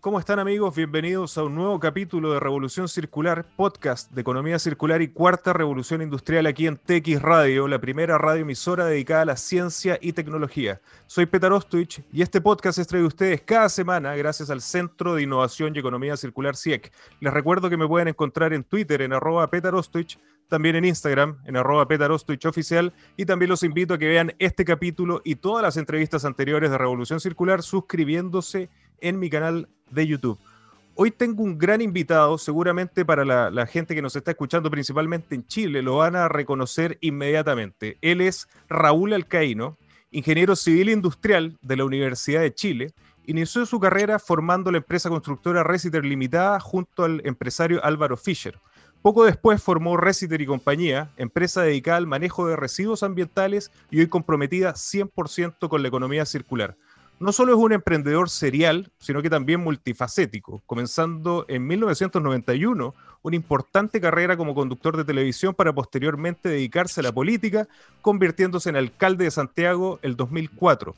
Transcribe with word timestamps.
¿Cómo 0.00 0.18
están 0.18 0.38
amigos? 0.38 0.74
Bienvenidos 0.74 1.36
a 1.36 1.42
un 1.42 1.54
nuevo 1.54 1.78
capítulo 1.78 2.32
de 2.32 2.40
Revolución 2.40 2.88
Circular, 2.88 3.44
podcast 3.54 4.10
de 4.12 4.22
economía 4.22 4.58
circular 4.58 5.02
y 5.02 5.08
cuarta 5.08 5.52
revolución 5.52 6.00
industrial 6.00 6.46
aquí 6.46 6.66
en 6.66 6.78
TX 6.78 7.20
Radio, 7.20 7.68
la 7.68 7.82
primera 7.82 8.16
radioemisora 8.16 8.86
dedicada 8.86 9.20
a 9.20 9.24
la 9.26 9.36
ciencia 9.36 9.98
y 10.00 10.14
tecnología. 10.14 10.80
Soy 11.06 11.26
Petar 11.26 11.52
Ostwich 11.52 12.02
y 12.14 12.22
este 12.22 12.40
podcast 12.40 12.78
es 12.78 12.86
traído 12.86 13.04
a 13.04 13.08
ustedes 13.08 13.42
cada 13.42 13.68
semana 13.68 14.16
gracias 14.16 14.48
al 14.48 14.62
Centro 14.62 15.14
de 15.14 15.24
Innovación 15.24 15.76
y 15.76 15.80
Economía 15.80 16.16
Circular 16.16 16.56
CIEC. 16.56 16.90
Les 17.20 17.34
recuerdo 17.34 17.68
que 17.68 17.76
me 17.76 17.86
pueden 17.86 18.08
encontrar 18.08 18.54
en 18.54 18.64
Twitter 18.64 19.02
en 19.02 19.12
arroba 19.12 19.50
también 20.48 20.76
en 20.76 20.86
Instagram, 20.86 21.36
en 21.44 21.58
arroba 21.58 21.86
y 23.16 23.24
también 23.26 23.48
los 23.50 23.62
invito 23.62 23.92
a 23.92 23.98
que 23.98 24.08
vean 24.08 24.34
este 24.38 24.64
capítulo 24.64 25.20
y 25.24 25.34
todas 25.34 25.62
las 25.62 25.76
entrevistas 25.76 26.24
anteriores 26.24 26.70
de 26.70 26.78
Revolución 26.78 27.20
Circular 27.20 27.62
suscribiéndose 27.62 28.70
en 29.00 29.18
mi 29.18 29.30
canal 29.30 29.68
de 29.90 30.06
YouTube. 30.06 30.38
Hoy 30.94 31.10
tengo 31.10 31.42
un 31.42 31.56
gran 31.56 31.80
invitado, 31.80 32.36
seguramente 32.36 33.04
para 33.04 33.24
la, 33.24 33.66
gente 33.66 33.94
que 33.94 34.02
nos 34.02 34.16
está 34.16 34.32
escuchando 34.32 34.70
principalmente 34.70 35.34
en 35.34 35.46
Chile, 35.46 35.80
lo 35.80 35.96
van 35.96 36.14
a 36.14 36.28
reconocer 36.28 36.98
inmediatamente. 37.00 37.96
Él 38.02 38.20
es 38.20 38.48
Raúl 38.68 39.14
Alcaíno, 39.14 39.78
ingeniero 40.10 40.56
civil 40.56 40.90
industrial 40.90 41.56
de 41.62 41.76
la 41.76 41.84
Universidad 41.84 42.42
de 42.42 42.52
Chile. 42.52 42.92
Inició 43.24 43.64
su 43.64 43.80
carrera 43.80 44.18
formando 44.18 44.70
la 44.70 44.78
empresa 44.78 45.08
constructora 45.08 45.62
Resiter 45.62 46.04
Limitada 46.04 46.60
junto 46.60 47.04
al 47.04 47.22
empresario 47.24 47.82
Álvaro 47.82 48.18
Fischer. 48.18 48.58
Poco 49.00 49.24
después 49.24 49.62
formó 49.62 49.96
Resiter 49.96 50.42
y 50.42 50.46
Compañía, 50.46 51.12
empresa 51.16 51.62
dedicada 51.62 51.96
al 51.96 52.06
manejo 52.06 52.46
de 52.46 52.56
residuos 52.56 53.02
ambientales 53.02 53.70
y 53.90 54.00
hoy 54.00 54.08
comprometida 54.08 54.74
100% 54.74 55.70
con 55.70 55.80
la 55.80 55.88
economía 55.88 56.26
circular 56.26 56.76
no 57.20 57.32
solo 57.32 57.52
es 57.52 57.58
un 57.58 57.72
emprendedor 57.72 58.30
serial, 58.30 58.90
sino 58.98 59.20
que 59.20 59.28
también 59.28 59.60
multifacético, 59.60 60.62
comenzando 60.64 61.44
en 61.48 61.66
1991 61.66 62.94
una 63.22 63.36
importante 63.36 64.00
carrera 64.00 64.38
como 64.38 64.54
conductor 64.54 64.96
de 64.96 65.04
televisión 65.04 65.54
para 65.54 65.74
posteriormente 65.74 66.48
dedicarse 66.48 67.00
a 67.00 67.02
la 67.02 67.12
política, 67.12 67.68
convirtiéndose 68.00 68.70
en 68.70 68.76
alcalde 68.76 69.24
de 69.24 69.30
Santiago 69.30 69.98
el 70.00 70.16
2004. 70.16 70.94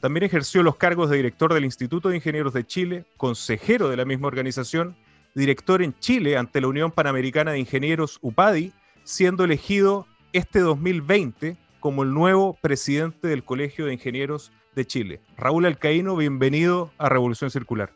También 0.00 0.24
ejerció 0.24 0.62
los 0.62 0.76
cargos 0.76 1.10
de 1.10 1.18
director 1.18 1.52
del 1.52 1.66
Instituto 1.66 2.08
de 2.08 2.16
Ingenieros 2.16 2.54
de 2.54 2.66
Chile, 2.66 3.04
consejero 3.18 3.90
de 3.90 3.98
la 3.98 4.06
misma 4.06 4.28
organización, 4.28 4.96
director 5.34 5.82
en 5.82 5.94
Chile 5.98 6.38
ante 6.38 6.62
la 6.62 6.68
Unión 6.68 6.90
Panamericana 6.92 7.52
de 7.52 7.58
Ingenieros 7.58 8.18
UPADI, 8.22 8.72
siendo 9.04 9.44
elegido 9.44 10.06
este 10.32 10.60
2020 10.60 11.58
como 11.78 12.04
el 12.04 12.14
nuevo 12.14 12.54
presidente 12.54 13.28
del 13.28 13.44
Colegio 13.44 13.84
de 13.84 13.92
Ingenieros 13.92 14.50
de 14.78 14.86
Chile. 14.86 15.20
Raúl 15.36 15.66
Alcaíno, 15.66 16.14
bienvenido 16.14 16.92
a 16.98 17.08
Revolución 17.08 17.50
Circular. 17.50 17.92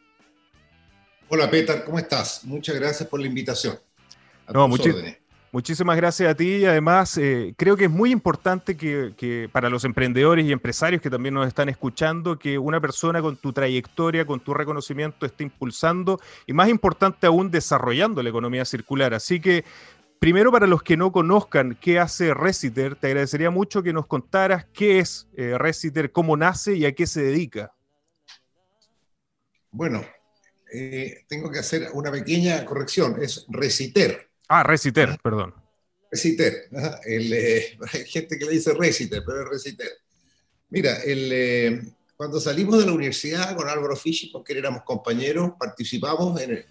Hola 1.28 1.48
Peter, 1.48 1.84
¿cómo 1.84 1.98
estás? 1.98 2.44
Muchas 2.44 2.74
gracias 2.74 3.08
por 3.08 3.20
la 3.20 3.28
invitación. 3.28 3.78
no, 4.52 4.68
muchísimas 5.52 5.96
gracias 5.96 6.28
a 6.28 6.34
ti 6.34 6.56
y 6.56 6.64
además 6.64 7.16
eh, 7.18 7.54
creo 7.56 7.76
que 7.76 7.84
es 7.84 7.90
muy 7.90 8.10
importante 8.10 8.76
que, 8.76 9.48
para 9.52 9.70
los 9.70 9.84
emprendedores 9.84 10.44
y 10.44 10.50
empresarios 10.50 11.00
que 11.00 11.08
también 11.08 11.34
nos 11.34 11.46
están 11.46 11.68
escuchando, 11.68 12.36
que 12.36 12.58
una 12.58 12.80
persona 12.80 13.22
con 13.22 13.36
tu 13.36 13.52
trayectoria, 13.52 14.26
con 14.26 14.40
tu 14.40 14.52
reconocimiento 14.52 15.24
esté 15.24 15.44
impulsando 15.44 16.20
y 16.48 16.52
más 16.52 16.68
importante 16.68 17.28
aún 17.28 17.50
desarrollando 17.52 18.24
la 18.24 18.30
economía 18.30 18.64
circular. 18.64 19.14
Así 19.14 19.40
que 19.40 19.64
Primero, 20.22 20.52
para 20.52 20.68
los 20.68 20.84
que 20.84 20.96
no 20.96 21.10
conozcan 21.10 21.76
qué 21.80 21.98
hace 21.98 22.32
Resiter, 22.32 22.94
te 22.94 23.08
agradecería 23.08 23.50
mucho 23.50 23.82
que 23.82 23.92
nos 23.92 24.06
contaras 24.06 24.66
qué 24.72 25.00
es 25.00 25.26
eh, 25.36 25.58
Resiter, 25.58 26.12
cómo 26.12 26.36
nace 26.36 26.76
y 26.76 26.84
a 26.84 26.94
qué 26.94 27.08
se 27.08 27.24
dedica. 27.24 27.74
Bueno, 29.72 30.06
eh, 30.72 31.24
tengo 31.26 31.50
que 31.50 31.58
hacer 31.58 31.88
una 31.94 32.12
pequeña 32.12 32.64
corrección, 32.64 33.20
es 33.20 33.46
Resiter. 33.48 34.28
Ah, 34.46 34.62
Resiter, 34.62 35.18
perdón. 35.20 35.56
Resiter, 36.08 36.68
eh, 37.04 37.76
hay 37.92 38.04
gente 38.04 38.38
que 38.38 38.44
le 38.44 38.52
dice 38.52 38.74
Resiter, 38.74 39.24
pero 39.26 39.42
es 39.42 39.48
Resiter. 39.48 39.90
Mira, 40.70 40.98
cuando 42.16 42.38
salimos 42.38 42.78
de 42.78 42.86
la 42.86 42.92
universidad 42.92 43.56
con 43.56 43.68
Álvaro 43.68 43.96
Fischi, 43.96 44.28
porque 44.28 44.56
éramos 44.56 44.84
compañeros, 44.84 45.54
participamos 45.58 46.40
en 46.40 46.50
el, 46.52 46.66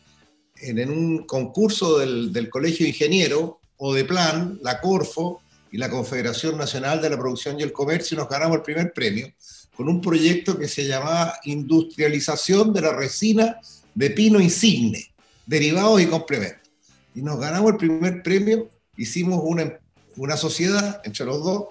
en, 0.61 0.89
un 0.89 1.25
concurso 1.25 1.99
del, 1.99 2.49
Colegio 2.49 2.85
de 2.85 2.89
Ingeniero 2.89 3.59
o 3.77 3.93
de 3.93 4.05
Plan, 4.05 4.59
la 4.61 4.79
Corfo 4.79 5.41
y 5.71 5.77
la 5.77 5.89
Confederación 5.89 6.57
Nacional 6.57 7.01
de 7.01 7.09
la 7.09 7.17
Producción 7.17 7.59
y 7.59 7.63
el 7.63 7.71
Comercio, 7.71 8.17
nos 8.17 8.29
ganamos 8.29 8.57
el 8.57 8.63
primer 8.63 8.93
premio 8.93 9.31
con 9.75 9.87
un 9.87 10.01
proyecto 10.01 10.57
que 10.57 10.67
se 10.67 10.85
llamaba 10.85 11.35
Industrialización 11.45 12.73
de 12.73 12.81
la 12.81 12.93
Resina 12.93 13.57
de 13.95 14.09
Pino 14.11 14.39
Insigne, 14.39 15.11
derivados 15.45 16.01
y 16.01 16.07
complementos. 16.07 16.69
Y 17.15 17.21
nos 17.21 17.39
ganamos 17.39 17.71
el 17.71 17.77
primer 17.77 18.21
premio, 18.21 18.69
hicimos 18.97 19.41
una, 19.43 19.79
una 20.17 20.37
sociedad 20.37 21.01
entre 21.03 21.25
los 21.25 21.43
dos 21.43 21.65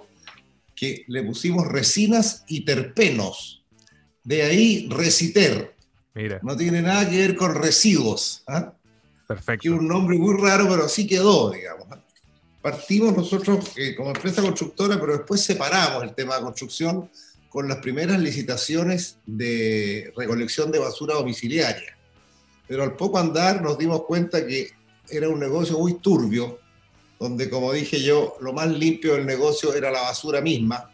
que 0.75 1.05
le 1.07 1.23
pusimos 1.23 1.67
resinas 1.67 2.43
y 2.47 2.65
terpenos. 2.65 3.63
De 4.23 4.43
ahí 4.43 4.87
Reciter. 4.89 5.75
Mira. 6.13 6.39
No 6.43 6.57
tiene 6.57 6.81
nada 6.81 7.09
que 7.09 7.17
ver 7.17 7.35
con 7.35 7.55
residuos. 7.55 8.43
¿ah? 8.47 8.73
Perfecto. 9.33 9.61
Que 9.63 9.69
un 9.69 9.87
nombre 9.87 10.17
muy 10.17 10.35
raro, 10.41 10.67
pero 10.67 10.85
así 10.85 11.07
quedó, 11.07 11.51
digamos. 11.51 11.87
Partimos 12.61 13.15
nosotros 13.15 13.71
eh, 13.77 13.95
como 13.95 14.09
empresa 14.09 14.41
constructora, 14.41 14.99
pero 14.99 15.13
después 15.13 15.41
separamos 15.41 16.03
el 16.03 16.13
tema 16.13 16.35
de 16.35 16.43
construcción 16.43 17.09
con 17.49 17.67
las 17.67 17.77
primeras 17.77 18.19
licitaciones 18.19 19.17
de 19.25 20.13
recolección 20.17 20.69
de 20.69 20.79
basura 20.79 21.15
domiciliaria. 21.15 21.97
Pero 22.67 22.83
al 22.83 22.95
poco 22.95 23.19
andar 23.19 23.61
nos 23.61 23.77
dimos 23.77 24.03
cuenta 24.03 24.45
que 24.45 24.69
era 25.09 25.29
un 25.29 25.39
negocio 25.39 25.79
muy 25.79 25.93
turbio, 25.95 26.59
donde, 27.17 27.49
como 27.49 27.71
dije 27.71 28.01
yo, 28.01 28.35
lo 28.41 28.51
más 28.51 28.69
limpio 28.69 29.13
del 29.13 29.25
negocio 29.25 29.73
era 29.73 29.91
la 29.91 30.01
basura 30.01 30.41
misma. 30.41 30.91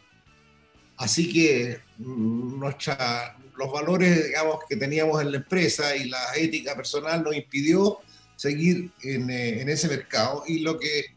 Así 0.95 1.31
que 1.31 1.79
mm, 1.97 2.59
nuestra, 2.59 3.35
los 3.57 3.71
valores 3.71 4.27
digamos, 4.27 4.59
que 4.69 4.75
teníamos 4.75 5.21
en 5.21 5.31
la 5.31 5.37
empresa 5.37 5.95
y 5.95 6.07
la 6.07 6.35
ética 6.35 6.75
personal 6.75 7.23
nos 7.23 7.35
impidió 7.35 7.99
seguir 8.37 8.91
eh, 9.03 9.57
en, 9.59 9.67
ese 9.67 9.89
mercado 9.89 10.43
y 10.47 10.59
lo 10.59 10.79
que 10.79 11.07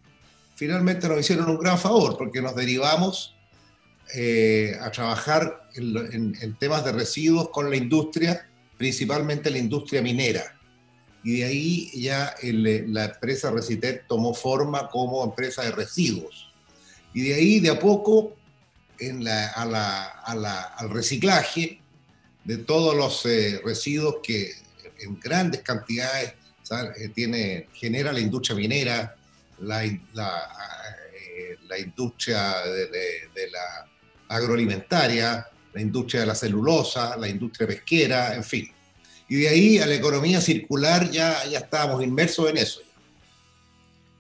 finalmente 0.57 1.09
nos 1.09 1.21
hicieron 1.21 1.49
un 1.51 1.59
gran 1.59 1.79
favor 1.79 2.19
porque 2.19 2.43
nos 2.43 2.57
derivamos 2.57 3.37
eh, 4.15 4.77
a 4.81 4.91
trabajar 4.91 5.69
en, 5.75 6.57
temas 6.59 6.85
de 6.85 6.91
residuos 6.91 7.51
con 7.51 7.71
la 7.71 7.77
industria, 7.77 8.49
principalmente 8.77 9.51
la 9.51 9.59
industria 9.59 10.03
minera. 10.03 10.57
Y 11.23 11.39
de 11.39 11.45
ahí 11.45 11.91
ya 11.95 12.35
la 12.43 13.05
empresa 13.05 13.51
Reciter 13.51 14.05
tomó 14.09 14.35
forma 14.35 14.89
como 14.89 15.23
empresa 15.23 15.63
de 15.63 15.71
residuos. 15.71 16.51
Y 17.13 17.23
de 17.23 17.35
ahí 17.35 17.61
de 17.61 17.71
a 17.71 17.79
poco 17.79 18.35
en 18.99 19.23
la, 19.23 19.49
al 19.49 20.91
reciclaje 20.91 21.81
de 22.45 22.57
todos 22.57 22.97
los 22.97 23.27
eh, 23.27 23.61
residuos 23.65 24.17
que 24.23 24.53
en 24.99 25.21
grandes 25.21 25.63
cantidades 25.63 26.31
eh, 26.31 26.40
tiene, 27.15 27.69
genera 27.73 28.13
la 28.13 28.21
industria 28.21 28.57
minera, 28.57 29.17
la, 29.61 29.83
la, 30.15 30.31
eh, 31.15 31.57
la 31.69 31.79
industria 31.79 32.55
de, 32.65 33.51
la 33.51 33.87
agroalimentaria, 34.29 35.47
la 35.73 35.81
industria 35.81 36.21
de 36.21 36.27
la 36.27 36.35
celulosa, 36.35 37.17
la 37.17 37.29
industria 37.29 37.67
pesquera, 37.67 38.35
en 38.35 38.45
fin. 38.45 38.71
Y 39.29 39.37
de 39.37 39.49
ahí 39.49 39.79
a 39.79 39.87
la 39.87 39.95
economía 39.95 40.41
circular 40.41 41.11
ya, 41.11 41.45
ya 41.47 41.59
estábamos 41.59 42.03
inmersos 42.03 42.51
en 42.51 42.57
eso. 42.57 42.81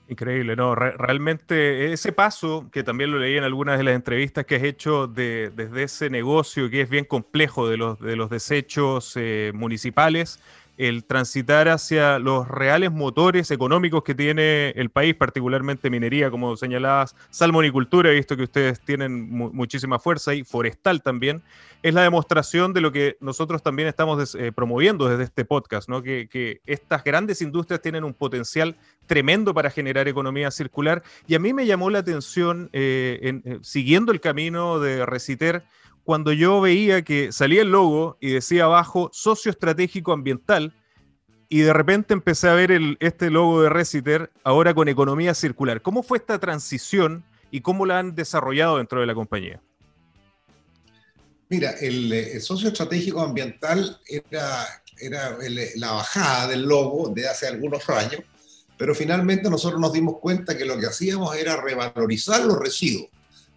Increíble, 0.09 0.56
¿no? 0.56 0.75
realmente 0.75 1.93
ese 1.93 2.11
paso, 2.11 2.69
que 2.72 2.82
también 2.82 3.12
lo 3.12 3.21
leí 3.21 3.37
en 3.37 3.44
algunas 3.44 3.78
de 3.78 3.84
las 3.84 3.94
entrevistas 3.94 4.44
que 4.44 4.56
has 4.56 4.65
hecho 4.65 5.06
de, 5.06 5.53
desde 5.55 5.84
ese 5.84 6.11
negocio 6.11 6.69
que 6.69 6.81
es 6.81 6.91
bien 6.91 7.05
complejo 7.05 7.69
de 7.69 7.77
los, 7.77 8.00
de 8.00 8.17
los 8.17 8.28
desechos 8.28 9.12
eh, 9.15 9.53
municipales, 9.55 10.41
el 10.80 11.04
transitar 11.04 11.68
hacia 11.68 12.19
los 12.19 12.49
reales 12.49 12.90
motores 12.90 13.50
económicos 13.50 14.02
que 14.02 14.14
tiene 14.14 14.70
el 14.70 14.88
país, 14.88 15.14
particularmente 15.14 15.90
minería, 15.90 16.31
como 16.31 16.56
señalabas, 16.56 17.14
salmonicultura, 17.28 18.10
he 18.10 18.14
visto 18.14 18.37
que 18.37 18.44
ustedes 18.44 18.81
tienen 18.81 19.31
muchísima 19.31 19.99
fuerza 19.99 20.32
y 20.32 20.43
forestal 20.43 21.02
también, 21.02 21.43
es 21.82 21.94
la 21.94 22.02
demostración 22.02 22.72
de 22.72 22.81
lo 22.81 22.93
que 22.93 23.16
nosotros 23.20 23.62
también 23.62 23.88
estamos 23.88 24.34
eh, 24.34 24.52
promoviendo 24.52 25.08
desde 25.08 25.25
este 25.25 25.44
podcast. 25.44 25.88
Que, 26.02 26.60
estas 26.66 27.05
grandes 27.05 27.43
industrias 27.43 27.81
tienen 27.81 28.05
un 28.05 28.14
potencial 28.14 28.76
tremendo 29.06 29.55
para 29.55 29.70
generar 29.70 30.08
economía 30.08 30.50
circular 30.50 31.02
y 31.26 31.34
a 31.34 31.38
mí 31.38 31.52
me 31.52 31.66
llamó 31.66 31.90
la 31.90 31.99
atención, 31.99 32.70
eh, 32.72 33.40
eh, 33.44 33.58
siguiendo 33.62 34.12
el 34.12 34.20
camino 34.20 34.78
de 34.78 35.05
Reciter, 35.05 35.64
cuando 36.10 36.32
yo 36.32 36.60
veía 36.60 37.02
que 37.02 37.30
salía 37.30 37.62
el 37.62 37.70
logo 37.70 38.18
y 38.20 38.30
decía 38.30 38.64
abajo 38.64 39.10
socio 39.12 39.48
estratégico 39.48 40.10
ambiental, 40.10 40.74
y 41.48 41.60
de 41.60 41.72
repente 41.72 42.14
empecé 42.14 42.48
a 42.48 42.54
ver 42.54 42.72
este 42.98 43.30
logo 43.30 43.62
de 43.62 43.68
Reciter 43.68 44.32
ahora 44.42 44.74
con 44.74 44.88
economía 44.88 45.34
circular. 45.34 45.82
¿Cómo 45.82 46.02
fue 46.02 46.18
esta 46.18 46.40
transición 46.40 47.22
y 47.52 47.60
cómo 47.60 47.86
la 47.86 48.00
han 48.00 48.16
desarrollado 48.16 48.78
dentro 48.78 48.98
de 48.98 49.06
la 49.06 49.14
compañía? 49.14 49.62
Mira, 51.48 51.76
el, 51.80 52.40
socio 52.40 52.70
estratégico 52.70 53.20
ambiental 53.20 54.00
era 54.04 54.66
era 54.98 55.38
la 55.76 55.92
bajada 55.92 56.48
del 56.48 56.62
lobo 56.62 57.10
de 57.10 57.28
hace 57.28 57.46
algunos 57.46 57.88
años, 57.88 58.22
pero 58.76 58.96
finalmente 58.96 59.48
nosotros 59.48 59.80
nos 59.80 59.92
dimos 59.92 60.16
cuenta 60.18 60.58
que 60.58 60.64
lo 60.64 60.76
que 60.76 60.86
hacíamos 60.86 61.36
era 61.36 61.54
revalorizar 61.60 62.44
los 62.44 62.58
residuos. 62.58 63.10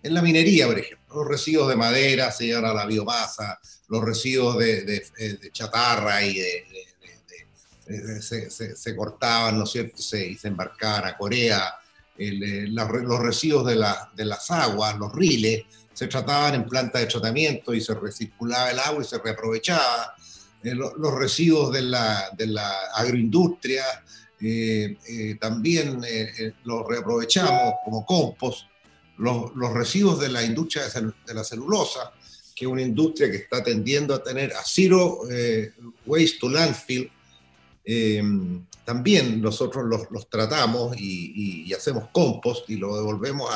En 0.03 0.13
la 0.13 0.21
minería, 0.21 0.67
por 0.67 0.77
ejemplo, 0.77 1.02
los 1.13 1.27
residuos 1.27 1.69
de 1.69 1.75
madera 1.75 2.31
se 2.31 2.48
llevan 2.48 2.65
a 2.65 2.74
la 2.74 2.86
biomasa, 2.86 3.60
los 3.89 4.04
residuos 4.04 4.57
de, 4.57 5.04
chatarra 5.51 6.25
y 6.25 6.42
se, 8.21 8.95
cortaban, 8.95 9.57
¿no 9.57 9.65
es 9.65 9.71
cierto? 9.71 10.01
Se, 10.01 10.25
y 10.25 10.36
se 10.36 10.48
embarcaban 10.48 11.06
a 11.06 11.18
Corea, 11.18 11.75
eh, 12.18 12.68
los 12.68 13.19
residuos 13.19 13.65
de, 13.65 13.86
de 14.15 14.25
las 14.25 14.51
aguas, 14.51 14.98
los 14.98 15.12
riles, 15.13 15.63
se 15.94 16.07
trataban 16.07 16.56
en 16.56 16.65
plantas 16.65 17.01
de 17.01 17.07
tratamiento 17.07 17.74
y 17.74 17.81
se 17.81 17.94
recirculaba 17.94 18.71
el 18.71 18.80
agua 18.80 19.04
y 19.04 19.07
se 19.07 19.19
reaprovechaba. 19.19 20.15
Eh, 20.63 20.74
los 20.74 21.13
residuos 21.15 21.71
de 21.71 21.81
la, 21.83 22.30
de 22.36 22.48
la 22.48 22.71
agroindustria 22.95 23.83
eh, 24.39 24.98
eh, 25.07 25.38
también 25.39 26.01
los 26.63 26.88
reaprovechamos 26.88 27.75
como 27.86 28.06
compost. 28.06 28.65
Los, 29.18 29.54
residuos 29.74 30.19
de 30.19 30.30
la 30.30 30.44
industria 30.44 30.83
de 30.89 31.33
la 31.33 31.44
celulosa, 31.44 32.12
que 32.56 32.65
es 32.65 32.71
una 32.71 32.81
industria 32.81 33.30
que 33.30 33.38
está 33.38 33.63
tendiendo 33.63 34.13
a 34.13 34.24
tener 34.24 34.54
a 34.54 34.63
zero 34.65 35.21
waste 36.06 36.38
to 36.39 36.50
landfill, 36.50 37.12
también 38.86 39.42
nosotros 39.42 39.86
los, 40.10 40.30
tratamos 40.30 40.95
y, 41.00 41.71
hacemos 41.74 42.10
compost 42.12 42.69
y 42.69 42.77
lo 42.77 42.95
devolvemos 42.95 43.50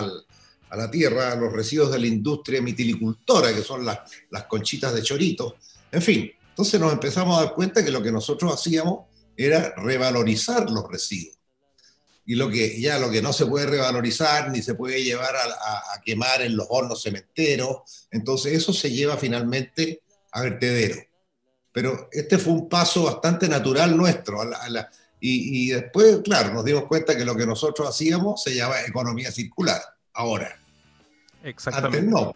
a 0.69 0.75
la 0.77 0.91
tierra 0.91 1.35
los 1.35 1.51
residuos 1.51 1.91
de 1.91 1.99
la 1.99 2.07
industria 2.07 2.61
mitilicultora, 2.61 3.53
que 3.53 3.61
son 3.61 3.85
las, 3.85 3.99
las 4.29 4.43
conchitas 4.45 4.93
de 4.93 5.01
chorito. 5.01 5.57
En 5.91 6.01
fin, 6.01 6.31
entonces 6.49 6.79
nos 6.79 6.91
empezamos 6.91 7.37
a 7.37 7.45
dar 7.45 7.53
cuenta 7.53 7.83
que 7.83 7.91
lo 7.91 8.01
que 8.01 8.11
nosotros 8.11 8.53
hacíamos 8.53 9.05
era 9.35 9.75
revalorizar 9.77 10.69
los 10.71 10.89
residuos. 10.89 11.36
Y 12.27 12.35
lo 12.35 12.49
que 12.49 12.79
ya 12.79 12.99
lo 12.99 13.09
que 13.09 13.21
no 13.21 13.33
se 13.33 13.45
puede 13.45 13.65
revalorizar 13.65 14.51
ni 14.51 14.61
se 14.61 14.75
puede 14.75 15.01
llevar 15.01 15.33
a, 15.35 16.01
quemar 16.05 16.41
en 16.41 16.55
los 16.55 16.67
hornos 16.69 17.01
cementeros, 17.01 18.07
entonces 18.11 18.53
eso 18.53 18.71
se 18.73 18.91
lleva 18.91 19.17
finalmente 19.17 20.03
a 20.31 20.41
vertedero. 20.41 20.97
Pero 21.71 22.09
este 22.11 22.37
fue 22.37 22.53
un 22.53 22.69
paso 22.69 23.03
bastante 23.03 23.47
natural 23.47 23.97
nuestro. 23.97 24.39
y, 25.19 25.69
y 25.69 25.69
después, 25.69 26.19
claro, 26.23 26.53
nos 26.53 26.65
dimos 26.65 26.83
cuenta 26.85 27.17
que 27.17 27.25
lo 27.25 27.35
que 27.35 27.47
nosotros 27.47 27.87
hacíamos 27.89 28.43
se 28.43 28.53
llama 28.53 28.75
economía 28.85 29.31
circular 29.31 29.81
ahora. 30.13 30.59
Exactamente. 31.43 32.07
no. 32.07 32.35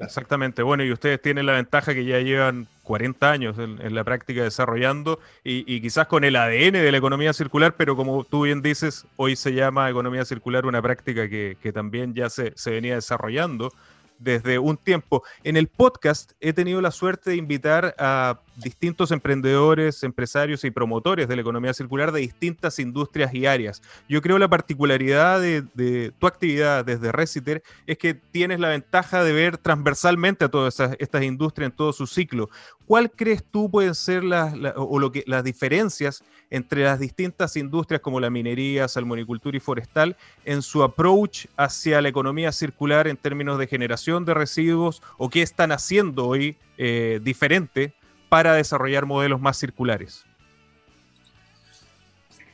Exactamente. 0.00 0.62
Bueno, 0.62 0.84
y 0.84 0.92
ustedes 0.92 1.22
tienen 1.22 1.46
la 1.46 1.52
ventaja 1.52 1.94
que 1.94 2.04
ya 2.04 2.18
llevan 2.18 2.66
40 2.88 3.30
años 3.30 3.58
en, 3.58 3.94
la 3.94 4.02
práctica 4.02 4.42
desarrollando 4.42 5.20
y, 5.44 5.78
quizás 5.82 6.06
con 6.06 6.24
el 6.24 6.36
ADN 6.36 6.72
de 6.72 6.90
la 6.90 6.96
economía 6.96 7.34
circular, 7.34 7.74
pero 7.76 7.96
como 7.96 8.24
tú 8.24 8.44
bien 8.44 8.62
dices, 8.62 9.04
hoy 9.16 9.36
se 9.36 9.52
llama 9.52 9.90
economía 9.90 10.24
circular 10.24 10.64
una 10.64 10.80
práctica 10.80 11.28
que, 11.28 11.70
también 11.74 12.14
ya 12.14 12.30
se, 12.30 12.54
se 12.56 12.70
venía 12.70 12.94
desarrollando 12.94 13.74
desde 14.18 14.58
un 14.58 14.78
tiempo. 14.78 15.22
En 15.44 15.58
el 15.58 15.68
podcast 15.68 16.32
he 16.40 16.54
tenido 16.54 16.80
la 16.80 16.90
suerte 16.90 17.28
de 17.28 17.36
invitar 17.36 17.94
a 17.98 18.40
distintos 18.58 19.10
emprendedores, 19.12 20.02
empresarios 20.02 20.64
y 20.64 20.70
promotores 20.70 21.28
de 21.28 21.36
la 21.36 21.42
economía 21.42 21.72
circular 21.72 22.12
de 22.12 22.20
distintas 22.20 22.78
industrias 22.78 23.32
y 23.32 23.46
áreas. 23.46 23.82
Yo 24.08 24.20
creo 24.20 24.38
la 24.38 24.48
particularidad 24.48 25.40
de, 25.40 26.12
tu 26.18 26.26
actividad 26.26 26.84
desde 26.84 27.12
Reciter 27.12 27.62
es 27.86 27.98
que 27.98 28.14
tienes 28.14 28.60
la 28.60 28.68
ventaja 28.68 29.22
de 29.22 29.32
ver 29.32 29.58
transversalmente 29.58 30.44
a 30.44 30.48
todas 30.48 30.78
estas 30.98 31.22
industrias 31.22 31.70
en 31.70 31.76
todo 31.76 31.92
su 31.92 32.06
ciclo. 32.06 32.50
¿Cuál 32.86 33.10
crees 33.10 33.44
tú 33.44 33.70
pueden 33.70 33.94
ser 33.94 34.24
las, 34.24 34.54
o 34.76 34.98
lo 34.98 35.12
que, 35.12 35.22
las 35.26 35.44
diferencias 35.44 36.24
entre 36.50 36.84
las 36.84 36.98
distintas 36.98 37.56
industrias 37.56 38.00
como 38.00 38.20
la 38.20 38.30
minería, 38.30 38.88
salmonicultura 38.88 39.56
y 39.56 39.60
forestal 39.60 40.16
en 40.44 40.62
su 40.62 40.82
approach 40.82 41.46
hacia 41.56 42.00
la 42.00 42.08
economía 42.08 42.50
circular 42.52 43.06
en 43.06 43.18
términos 43.18 43.58
de 43.58 43.66
generación 43.66 44.24
de 44.24 44.34
residuos 44.34 45.02
o 45.18 45.28
qué 45.28 45.42
están 45.42 45.72
haciendo 45.72 46.26
hoy 46.26 46.56
eh, 46.78 47.20
diferente 47.22 47.92
para 48.28 48.54
desarrollar 48.54 49.06
modelos 49.06 49.40
más 49.40 49.58
circulares? 49.58 50.24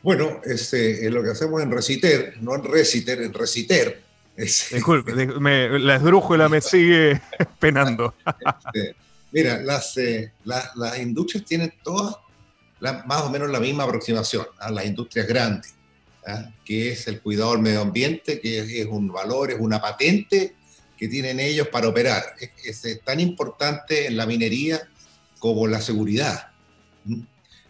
Bueno, 0.03 0.41
este, 0.45 1.11
lo 1.11 1.23
que 1.23 1.31
hacemos 1.31 1.63
en 1.63 1.71
Reciter, 1.71 2.35
no 2.41 2.55
en 2.55 2.65
Reciter, 2.65 3.23
en 3.23 3.33
Reciter. 3.33 4.03
Disculpe, 4.37 5.13
la 5.15 5.97
esdrújula 5.97 6.49
me 6.49 6.61
sigue 6.61 7.23
penando. 7.59 8.15
Este, 8.75 8.97
mira, 9.33 9.63
las, 9.63 9.97
eh, 9.97 10.33
las 10.45 10.99
industrias 10.99 11.45
tienen 11.45 11.73
todas 11.83 12.17
más 13.07 13.23
o 13.23 13.31
menos 13.31 13.51
la 13.51 13.61
misma 13.61 13.85
aproximación 13.85 14.47
a 14.59 14.71
las 14.71 14.85
industrias 14.85 15.27
grandes, 15.27 15.75
¿ah? 16.27 16.51
que 16.65 16.93
es 16.93 17.07
el 17.07 17.21
cuidado 17.21 17.53
del 17.53 17.63
medio 17.63 17.81
ambiente, 17.81 18.41
que 18.41 18.59
es, 18.81 18.87
un 18.87 19.09
valor, 19.09 19.51
es 19.51 19.57
una 19.59 19.81
patente 19.81 20.55
que 20.97 21.09
tienen 21.09 21.41
ellos 21.41 21.69
para 21.69 21.89
operar. 21.89 22.23
Es, 22.63 22.85
es 22.85 23.01
tan 23.03 23.21
importante 23.21 24.07
en 24.07 24.17
la 24.17 24.27
minería 24.27 24.87
como 25.45 25.67
la 25.67 25.83
seguridad. 25.83 26.53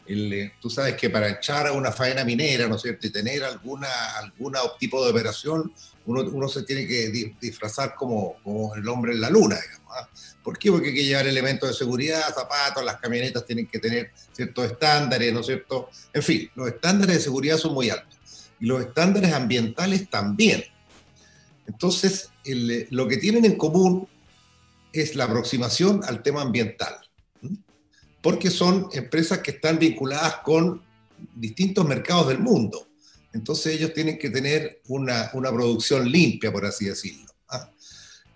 Eh, 0.07 0.53
tú 0.63 0.71
sabes 0.71 0.95
que 0.95 1.11
para 1.11 1.29
echar 1.29 1.67
a 1.67 1.73
una 1.73 1.91
faena 1.91 2.25
minera, 2.25 2.69
¿no 2.69 2.77
es 2.77 2.83
cierto?, 2.83 3.09
y 3.09 3.11
tener 3.11 3.43
alguna, 3.43 3.89
alguna 4.17 4.61
tipo 4.79 5.05
de 5.05 5.11
operación, 5.11 5.73
uno, 6.07 6.21
uno 6.21 6.49
se 6.49 6.63
tiene 6.63 6.87
que 6.87 7.35
disfrazar 7.41 7.97
como, 7.97 8.37
como, 8.45 8.77
el 8.77 8.87
hombre 8.87 9.15
en 9.15 9.21
la 9.21 9.29
luna, 9.29 9.57
digamos. 9.61 9.93
¿ah? 9.93 10.09
¿Por 10.45 10.57
qué? 10.57 10.71
Porque 10.71 10.91
hay 10.91 10.95
que 10.95 11.05
llevar 11.05 11.27
elementos 11.27 11.69
de 11.69 11.75
seguridad, 11.75 12.33
zapatos, 12.33 12.85
las 12.85 13.01
camionetas 13.01 13.45
tienen 13.45 13.67
que 13.67 13.81
tener 13.81 14.13
ciertos 14.31 14.67
estándares, 14.67 15.33
¿no 15.33 15.41
es 15.41 15.47
cierto? 15.47 15.91
En 16.13 16.23
fin, 16.23 16.49
los 16.55 16.69
estándares 16.69 17.17
de 17.17 17.23
seguridad 17.23 17.59
son 17.59 17.75
muy 17.75 17.91
altos 17.91 18.53
y 18.61 18.67
los 18.67 18.83
estándares 18.83 19.33
ambientales 19.33 20.09
también. 20.09 20.63
Entonces, 21.67 22.31
lo 22.91 23.09
que 23.09 23.17
tienen 23.17 23.45
en 23.45 23.57
común 23.57 24.07
es 24.93 25.17
la 25.17 25.25
aproximación 25.25 26.03
al 26.05 26.23
tema 26.23 26.41
ambiental 26.41 27.04
porque 28.25 28.51
son 28.51 28.89
empresas 28.95 29.41
que 29.41 29.51
están 29.51 29.79
vinculadas 29.79 30.37
con 30.37 30.83
distintos 31.35 31.87
mercados 31.87 32.29
del 32.29 32.39
mundo. 32.39 32.89
Entonces 33.35 33.75
ellos 33.75 33.93
tienen 33.93 34.19
que 34.19 34.31
tener 34.31 34.81
una, 34.89 35.31
una 35.35 35.53
producción 35.53 36.11
limpia, 36.11 36.51
por 36.51 36.65
así 36.65 36.87
decirlo. 36.87 37.31
¿ah? 37.51 37.71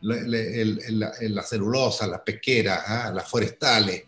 La, 0.02 1.10
la, 1.30 1.42
celulosa, 1.42 2.06
las 2.06 2.20
pesqueras, 2.20 2.82
¿ah? 2.86 3.12
las 3.14 3.30
forestales, 3.30 4.04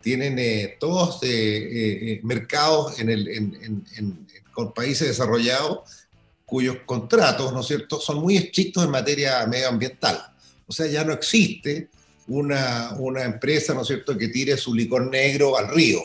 tienen 0.00 0.40
eh, 0.40 0.76
todos 0.80 1.22
eh, 1.22 1.28
eh, 1.28 2.20
mercados 2.24 2.98
en 2.98 3.08
el, 3.08 3.28
en, 3.28 3.84
en, 3.96 4.26
con 4.52 4.74
países 4.74 5.06
desarrollados 5.06 6.08
cuyos 6.44 6.78
contratos, 6.84 7.52
¿no 7.52 7.60
es 7.60 7.66
cierto?, 7.68 8.00
son 8.00 8.18
muy 8.18 8.38
estrictos 8.38 8.82
en 8.82 8.90
materia 8.90 9.46
medioambiental. 9.46 10.20
O 10.66 10.72
sea, 10.72 10.86
ya 10.86 11.04
no 11.04 11.12
existe 11.12 11.90
una, 12.28 12.94
una 12.98 13.24
empresa, 13.24 13.74
¿no 13.74 13.82
es 13.82 13.88
cierto?, 13.88 14.16
que 14.16 14.28
tire 14.28 14.56
su 14.56 14.74
licor 14.74 15.10
negro 15.10 15.56
al 15.56 15.68
río, 15.68 16.02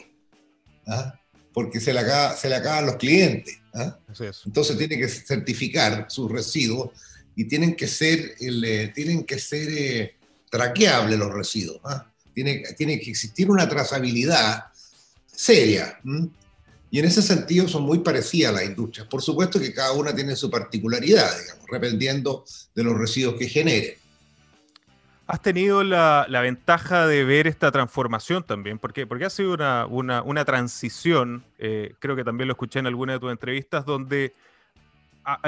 ¿ah? 0.87 1.19
porque 1.53 1.79
se 1.79 1.93
le, 1.93 1.99
acaba, 1.99 2.35
se 2.35 2.49
le 2.49 2.55
acaban 2.55 2.85
los 2.85 2.95
clientes. 2.95 3.57
¿ah? 3.73 3.97
Entonces 4.45 4.77
tiene 4.77 4.97
que 4.97 5.07
certificar 5.07 6.07
sus 6.09 6.31
residuos 6.31 6.91
y 7.35 7.45
tienen 7.45 7.75
que 7.75 7.87
ser, 7.87 8.35
eh, 8.39 8.91
tienen 8.93 9.23
que 9.23 9.39
ser 9.39 9.67
eh, 9.69 10.15
traqueables 10.49 11.19
los 11.19 11.33
residuos. 11.33 11.79
¿ah? 11.83 12.11
Tiene, 12.33 12.63
tiene 12.77 12.99
que 12.99 13.09
existir 13.11 13.49
una 13.49 13.67
trazabilidad 13.67 14.65
seria. 15.25 15.99
Y 16.89 16.99
en 16.99 17.05
ese 17.05 17.21
sentido 17.21 17.67
son 17.67 17.83
muy 17.83 17.99
parecidas 17.99 18.53
las 18.53 18.63
industrias. 18.63 19.07
Por 19.07 19.21
supuesto 19.21 19.59
que 19.59 19.73
cada 19.73 19.91
una 19.91 20.15
tiene 20.15 20.35
su 20.35 20.49
particularidad, 20.49 21.29
digamos, 21.39 21.65
dependiendo 21.71 22.45
de 22.73 22.83
los 22.83 22.97
residuos 22.97 23.35
que 23.37 23.47
genere. 23.47 23.99
Has 25.27 25.41
tenido 25.41 25.83
la, 25.83 26.25
ventaja 26.41 27.05
de 27.05 27.25
ver 27.25 27.47
esta 27.47 27.69
transformación 27.71 28.43
también, 28.43 28.79
porque, 28.79 29.05
porque 29.05 29.25
ha 29.25 29.29
sido 29.29 29.53
una, 29.53 30.21
una, 30.23 30.45
transición, 30.45 31.43
eh, 31.57 31.93
creo 31.99 32.15
que 32.15 32.23
también 32.23 32.47
lo 32.47 32.53
escuché 32.53 32.79
en 32.79 32.87
alguna 32.87 33.13
de 33.13 33.19
tus 33.19 33.31
entrevistas, 33.31 33.85
donde 33.85 34.33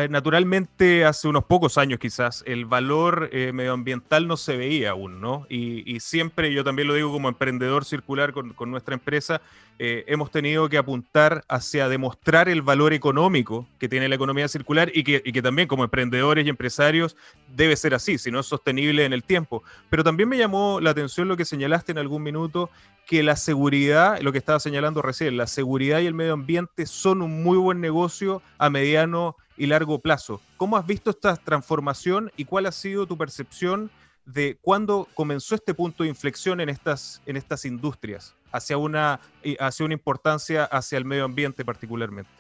naturalmente 0.10 1.06
hace 1.06 1.28
unos 1.30 1.46
pocos 1.46 1.78
años 1.78 2.00
quizás 2.00 2.44
el 2.46 2.66
valor 2.66 3.30
eh, 3.32 3.54
medioambiental 3.54 4.28
no 4.28 4.36
se 4.36 4.58
veía 4.58 4.92
aún, 4.92 5.22
¿no? 5.22 5.46
Y, 5.50 6.00
siempre, 6.02 6.54
yo 6.54 6.64
también 6.64 6.88
lo 6.88 6.94
digo 6.94 7.12
como 7.12 7.30
emprendedor 7.30 7.86
circular 7.86 8.34
con, 8.34 8.54
nuestra 8.70 8.94
empresa, 8.94 9.42
eh, 9.82 10.04
hemos 10.08 10.30
tenido 10.30 10.68
que 10.68 10.78
apuntar 10.78 11.46
hacia 11.48 11.88
demostrar 11.88 12.50
el 12.50 12.62
valor 12.62 12.92
económico 12.92 13.66
que 13.80 13.88
tiene 13.88 14.10
la 14.10 14.16
economía 14.16 14.50
circular 14.50 14.92
y 14.94 15.06
que, 15.06 15.22
y 15.24 15.32
que 15.32 15.42
también 15.42 15.70
como 15.70 15.86
emprendedores 15.86 16.46
y 16.46 16.50
empresarios 16.50 17.16
debe 17.56 17.78
ser 17.78 17.94
así, 17.94 18.18
si 18.18 18.30
no 18.30 18.42
es 18.42 18.46
sostenible 18.46 19.06
en 19.06 19.14
el 19.14 19.24
tiempo. 19.24 19.64
Pero 19.90 20.04
también 20.04 20.28
me 20.28 20.38
llamó 20.38 20.82
la 20.82 20.90
atención 20.90 21.30
lo 21.30 21.38
que 21.38 21.46
señalaste 21.46 21.94
en 21.94 21.98
algún 21.98 22.24
minuto, 22.24 22.70
que 23.08 23.24
la 23.24 23.38
seguridad, 23.38 24.20
lo 24.20 24.34
que 24.34 24.38
estaba 24.38 24.60
señalando 24.60 25.02
recién, 25.02 25.38
la 25.38 25.48
seguridad 25.48 26.02
y 26.02 26.08
el 26.08 26.14
medio 26.14 26.34
ambiente 26.34 26.86
son 26.86 27.22
un 27.22 27.42
muy 27.42 27.58
buen 27.58 27.80
negocio 27.80 28.42
a 28.58 28.70
mediano 28.70 29.38
y 29.56 29.68
largo 29.68 30.00
plazo. 30.00 30.42
¿Cómo 30.58 30.76
has 30.76 30.86
visto 30.86 31.10
esta 31.10 31.38
transformación 31.38 32.34
y 32.36 32.44
cuál 32.44 32.66
ha 32.66 32.74
sido 32.74 33.08
tu 33.08 33.18
percepción 33.18 33.90
de 34.34 34.58
cuándo 34.62 35.08
comenzó 35.14 35.56
este 35.56 35.74
punto 35.74 36.04
de 36.04 36.10
inflexión 36.10 36.60
en 36.62 36.70
estas, 36.70 37.22
en 37.26 37.36
estas 37.36 37.66
industrias, 37.66 38.36
hacia 38.52 38.78
una, 38.78 39.20
hacia 39.60 39.86
una 39.86 39.94
importancia 39.94 40.64
hacia 40.66 40.98
el 40.98 41.06
medio 41.06 41.26
ambiente 41.26 41.66
particularmente. 41.66 42.32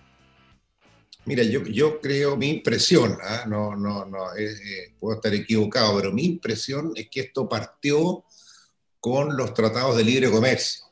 Mira, 1.25 1.43
yo, 1.43 1.63
yo 1.65 1.99
creo, 1.99 2.37
mi 2.37 2.49
impresión, 2.49 3.17
¿ah? 3.21 3.43
no, 3.47 3.75
no, 3.75 4.05
no, 4.05 4.33
eh, 4.35 4.51
eh, 4.51 4.93
puedo 4.99 5.15
estar 5.15 5.33
equivocado, 5.33 5.97
pero 5.97 6.13
mi 6.13 6.25
impresión 6.25 6.93
es 6.95 7.09
que 7.09 7.21
esto 7.21 7.49
partió 7.49 8.23
con 8.99 9.35
los 9.35 9.51
tratados 9.53 9.97
de 9.97 10.03
libre 10.03 10.29
comercio 10.31 10.85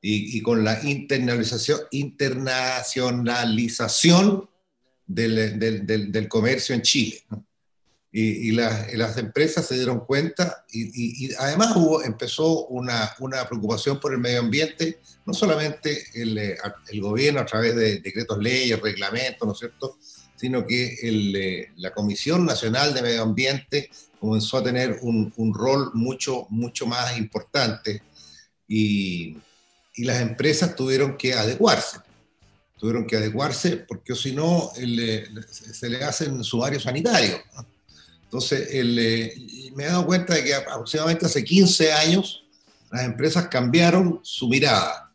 y, 0.00 0.38
y, 0.38 0.42
con 0.42 0.64
la 0.64 0.82
internalización, 0.82 1.80
internacionalización 1.90 4.48
del, 5.06 5.58
del, 5.58 5.86
del, 5.86 6.10
del 6.12 6.28
comercio 6.28 6.74
en 6.74 6.82
Chile. 6.82 7.22
Y, 8.16 8.48
y, 8.48 8.52
las 8.52 9.18
empresas 9.18 9.66
se 9.66 9.74
dieron 9.74 10.06
cuenta 10.06 10.64
y, 10.70 11.34
además 11.34 11.74
hubo, 11.74 12.00
empezó 12.00 12.66
una, 12.66 13.12
una, 13.18 13.44
preocupación 13.48 13.98
por 13.98 14.12
el 14.12 14.20
medio 14.20 14.38
ambiente, 14.38 15.00
no 15.26 15.34
solamente 15.34 16.04
el, 16.14 16.38
el, 16.38 17.00
gobierno 17.00 17.40
a 17.40 17.44
través 17.44 17.74
de 17.74 17.98
decretos, 17.98 18.38
leyes, 18.38 18.80
reglamentos, 18.80 19.44
¿no 19.44 19.52
es 19.52 19.58
cierto?, 19.58 19.98
sino 20.36 20.64
que 20.64 20.96
el, 21.02 21.66
la 21.74 21.92
Comisión 21.92 22.46
Nacional 22.46 22.94
de 22.94 23.02
Medio 23.02 23.22
Ambiente 23.22 23.90
comenzó 24.20 24.58
a 24.58 24.62
tener 24.62 25.00
un, 25.02 25.32
un 25.36 25.52
rol 25.52 25.90
mucho, 25.94 26.46
mucho 26.50 26.86
más 26.86 27.18
importante 27.18 28.00
y, 28.68 29.38
las 29.96 30.20
empresas 30.20 30.76
tuvieron 30.76 31.16
que 31.16 31.34
adecuarse 31.34 31.98
tuvieron 32.78 33.06
que 33.06 33.16
adecuarse 33.16 33.76
porque 33.76 34.14
si 34.14 34.32
no 34.32 34.70
se 34.74 35.88
le 35.88 36.04
hacen 36.04 36.44
sumarios 36.44 36.82
sanitarios. 36.82 37.40
Entonces, 38.34 38.68
eh, 38.72 39.70
me 39.76 39.84
he 39.84 39.86
dado 39.86 40.04
cuenta 40.06 40.34
de 40.34 40.42
que 40.42 40.52
aproximadamente 40.56 41.24
hace 41.24 41.44
15 41.44 41.92
años 41.92 42.42
las 42.90 43.04
empresas 43.04 43.46
cambiaron 43.46 44.18
su 44.24 44.48
mirada, 44.48 45.12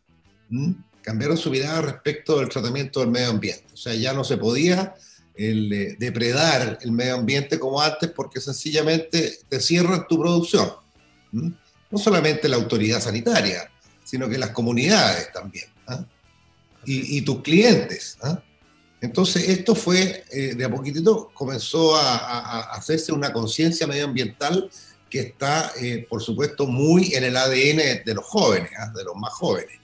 cambiaron 1.02 1.36
su 1.36 1.52
mirada 1.52 1.82
respecto 1.82 2.40
del 2.40 2.48
tratamiento 2.48 3.02
del 3.02 3.10
medio 3.10 3.32
ambiente. 3.32 3.66
O 3.74 3.76
sea, 3.76 3.94
ya 3.94 4.14
no 4.14 4.24
se 4.24 4.38
podía 4.38 4.96
el, 5.36 5.74
eh, 5.74 5.98
depredar 6.00 6.80
el 6.82 6.94
medio 6.94 7.16
ambiente 7.16 7.60
como 7.60 7.82
antes 7.82 8.10
porque 8.10 8.40
sencillamente 8.40 9.40
te 9.50 9.60
cierran 9.60 10.08
tu 10.08 10.18
producción. 10.18 10.72
No 11.34 11.98
solamente 11.98 12.48
la 12.48 12.56
autoridad 12.56 13.02
sanitaria, 13.02 13.70
sino 14.06 14.30
que 14.30 14.38
las 14.38 14.52
comunidades 14.52 15.30
también. 15.34 15.66
¿ah? 15.88 16.06
y, 16.86 17.22
tus 17.24 17.42
clientes. 17.42 18.18
¿ah? 18.22 18.42
Entonces, 19.02 19.48
esto 19.48 19.76
fue, 19.76 20.26
eh, 20.32 20.56
de 20.56 20.66
a 20.66 20.70
poquitito, 20.70 21.32
comenzó 21.34 21.96
a, 21.96 22.74
hacerse 22.74 23.12
una 23.12 23.32
conciencia 23.32 23.88
medioambiental 23.88 24.70
que 25.10 25.22
está, 25.22 25.72
eh, 25.82 26.06
por 26.10 26.22
supuesto, 26.22 26.68
muy 26.68 27.14
en 27.14 27.24
el 27.24 27.38
ADN 27.38 28.04
de 28.06 28.14
los 28.14 28.26
jóvenes, 28.26 28.72
¿ah? 28.78 28.92
de 28.96 29.04
los 29.04 29.16
más 29.16 29.34
jóvenes. 29.34 29.80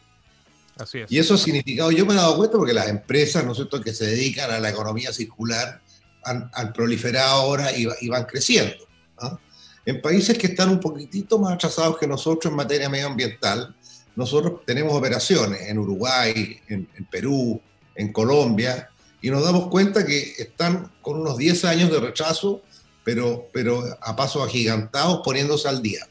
Así 0.78 1.00
es. 1.00 1.12
Y 1.12 1.18
eso 1.18 1.36
ha 1.36 1.38
significado, 1.38 1.92
yo 1.92 2.06
me 2.06 2.14
he 2.14 2.18
dado 2.18 2.36
cuenta 2.38 2.58
porque 2.58 2.74
las 2.74 2.90
empresas, 2.90 3.46
¿no 3.46 3.52
es 3.52 3.58
cierto?, 3.58 3.82
que 3.82 3.94
se 3.94 4.06
dedican 4.06 4.52
a 4.52 4.60
la 4.60 4.70
economía 4.70 5.14
circular 5.14 5.82
han, 6.26 6.74
proliferado 6.74 7.42
ahora 7.42 7.72
y, 7.72 8.08
van 8.08 8.26
creciendo. 8.26 8.76
¿ah? 9.20 9.38
En 9.86 10.02
países 10.02 10.38
que 10.38 10.48
están 10.48 10.70
un 10.70 10.80
poquitito 10.80 11.38
más 11.38 11.54
atrasados 11.54 11.98
que 11.98 12.08
nosotros 12.08 12.52
en 12.52 12.58
materia 12.58 12.90
medioambiental, 12.90 13.76
nosotros 14.16 14.62
tenemos 14.66 14.94
operaciones 14.94 15.62
en 15.70 15.78
Uruguay, 15.78 16.60
en, 16.68 16.88
Perú, 17.12 17.62
en 17.96 18.12
Colombia, 18.12 18.90
y 19.26 19.32
nos 19.32 19.44
damos 19.44 19.70
cuenta 19.70 20.06
que 20.06 20.36
están 20.38 20.92
con 21.02 21.20
unos 21.20 21.40
10 21.40 21.66
años 21.66 21.90
de 21.90 22.00
rechazo, 22.00 22.62
pero, 23.04 23.48
pero 23.52 23.82
a 24.00 24.16
pasos 24.16 24.46
agigantados 24.46 25.22
poniéndose 25.24 25.68
al 25.68 25.82
día. 25.82 26.06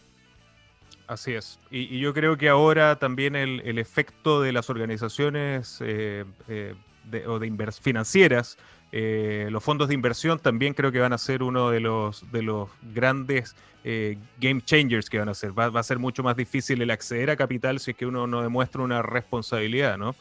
Así 1.07 1.33
es. 1.33 1.61
Y, 1.71 2.01
yo 2.01 2.13
creo 2.13 2.37
que 2.37 2.49
ahora 2.49 2.99
también 2.99 3.37
el, 3.37 3.79
efecto 3.79 4.43
de 4.43 4.51
las 4.51 4.69
organizaciones 4.69 5.79
eh, 5.81 6.25
eh, 6.49 6.75
de, 7.05 7.25
o 7.29 7.39
financieras, 7.81 8.59
eh, 8.91 9.47
los 9.51 9.63
fondos 9.63 9.89
de 9.89 9.95
inversión 9.95 10.39
también 10.39 10.73
creo 10.73 10.93
que 10.93 11.01
van 11.01 11.13
a 11.13 11.19
ser 11.19 11.43
uno 11.43 11.71
de 11.71 11.81
los, 11.81 12.31
de 12.33 12.43
los 12.43 12.69
grandes 12.95 13.57
eh, 13.83 14.17
game 14.41 14.63
changers 14.63 15.11
que 15.11 15.19
van 15.19 15.29
a 15.29 15.35
ser. 15.35 15.51
Va, 15.57 15.67
a 15.67 15.83
ser 15.83 15.99
mucho 15.99 16.23
más 16.23 16.37
difícil 16.37 16.81
el 16.81 16.91
acceder 16.91 17.29
a 17.31 17.37
capital 17.37 17.81
si 17.81 17.91
es 17.91 17.97
que 17.97 18.07
uno 18.07 18.27
no 18.27 18.41
demuestra 18.41 18.83
una 18.83 19.03
responsabilidad, 19.03 19.99
¿no? 19.99 20.15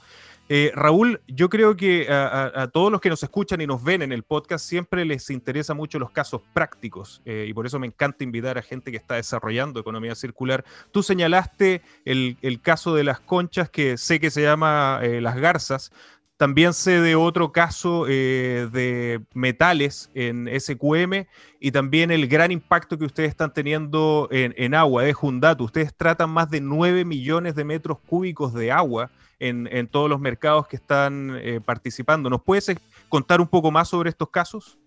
Eh, 0.50 0.72
Raúl, 0.76 1.22
yo 1.28 1.50
creo 1.50 1.76
que 1.76 2.08
a, 2.10 2.70
todos 2.72 2.92
los 2.92 3.02
que 3.02 3.10
nos 3.10 3.24
escuchan 3.24 3.62
y 3.62 3.68
nos 3.68 3.84
ven 3.84 4.02
en 4.02 4.12
el 4.12 4.24
podcast 4.24 4.66
siempre 4.66 5.06
les 5.06 5.30
interesa 5.30 5.74
mucho 5.74 6.00
los 6.00 6.12
casos 6.12 6.42
prácticos 6.54 7.22
eh, 7.26 7.46
y 7.48 7.54
por 7.54 7.66
eso 7.66 7.80
me 7.80 7.88
encanta 7.88 8.24
invitar 8.24 8.58
a 8.58 8.62
gente 8.62 8.92
que 8.92 8.98
está 8.98 9.16
desarrollando 9.16 9.80
economía 9.80 10.16
circular. 10.16 10.66
Tú 10.92 11.02
señalaste 11.02 11.82
el, 12.06 12.38
el 12.42 12.62
caso 12.62 12.94
de 12.94 13.04
las 13.04 13.20
conchas 13.20 13.70
que 13.70 13.98
sé 13.98 14.20
que 14.20 14.32
se 14.32 14.42
llama 14.42 15.02
Las 15.02 15.38
Garzas, 15.38 15.92
también 16.38 16.74
sé 16.74 17.00
de 17.00 17.16
otro 17.16 17.52
caso 17.52 18.06
eh, 18.10 18.68
de 18.72 19.22
metales 19.34 20.10
en 20.16 20.50
SQM 20.60 21.26
y 21.60 21.72
también 21.72 22.12
el 22.12 22.28
gran 22.28 22.52
impacto 22.52 22.98
que 22.98 23.06
ustedes 23.06 23.30
están 23.30 23.54
teniendo 23.54 24.28
en, 24.32 24.74
agua 24.74 25.04
de 25.04 25.14
Jundato. 25.14 25.64
Ustedes 25.64 25.96
tratan 25.96 26.32
más 26.32 26.50
de 26.50 26.60
9 26.60 27.06
millones 27.06 27.56
de 27.56 27.64
metros 27.64 28.00
cúbicos 28.00 28.54
de 28.54 28.72
agua 28.72 29.12
en, 29.40 29.88
todos 29.88 30.10
los 30.10 30.20
mercados 30.20 30.68
que 30.68 30.76
están 30.76 31.38
eh, 31.42 31.62
participando. 31.64 32.30
¿Nos 32.30 32.42
puedes 32.42 32.72
contar 33.10 33.40
un 33.40 33.48
poco 33.48 33.72
más 33.72 33.90
sobre 33.90 34.10
estos 34.10 34.30
casos? 34.30 34.78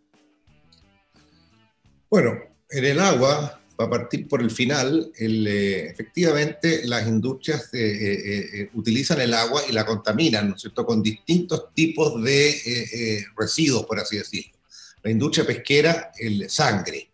Bueno, 2.11 2.33
en 2.71 2.85
el 2.85 3.01
agua 3.01 3.61
para 3.77 3.91
partir 3.91 4.27
por 4.27 4.41
el 4.41 4.51
final, 4.51 5.13
eh, 5.19 5.89
efectivamente 5.91 6.87
las 6.87 7.07
industrias 7.07 7.69
eh, 7.75 8.61
eh, 8.63 8.71
utilizan 8.73 9.21
el 9.21 9.35
agua 9.35 9.63
y 9.69 9.73
la 9.73 9.85
contaminan, 9.85 10.49
¿no 10.49 10.55
es 10.55 10.63
cierto?, 10.63 10.87
con 10.87 11.03
distintos 11.03 11.75
tipos 11.75 12.23
de 12.23 13.23
residuos, 13.37 13.85
por 13.85 14.01
así 14.01 14.17
decirlo. 14.17 14.57
La 15.03 15.11
industria 15.11 15.47
pesquera, 15.47 16.11
el 16.19 16.49
sangre. 16.49 17.11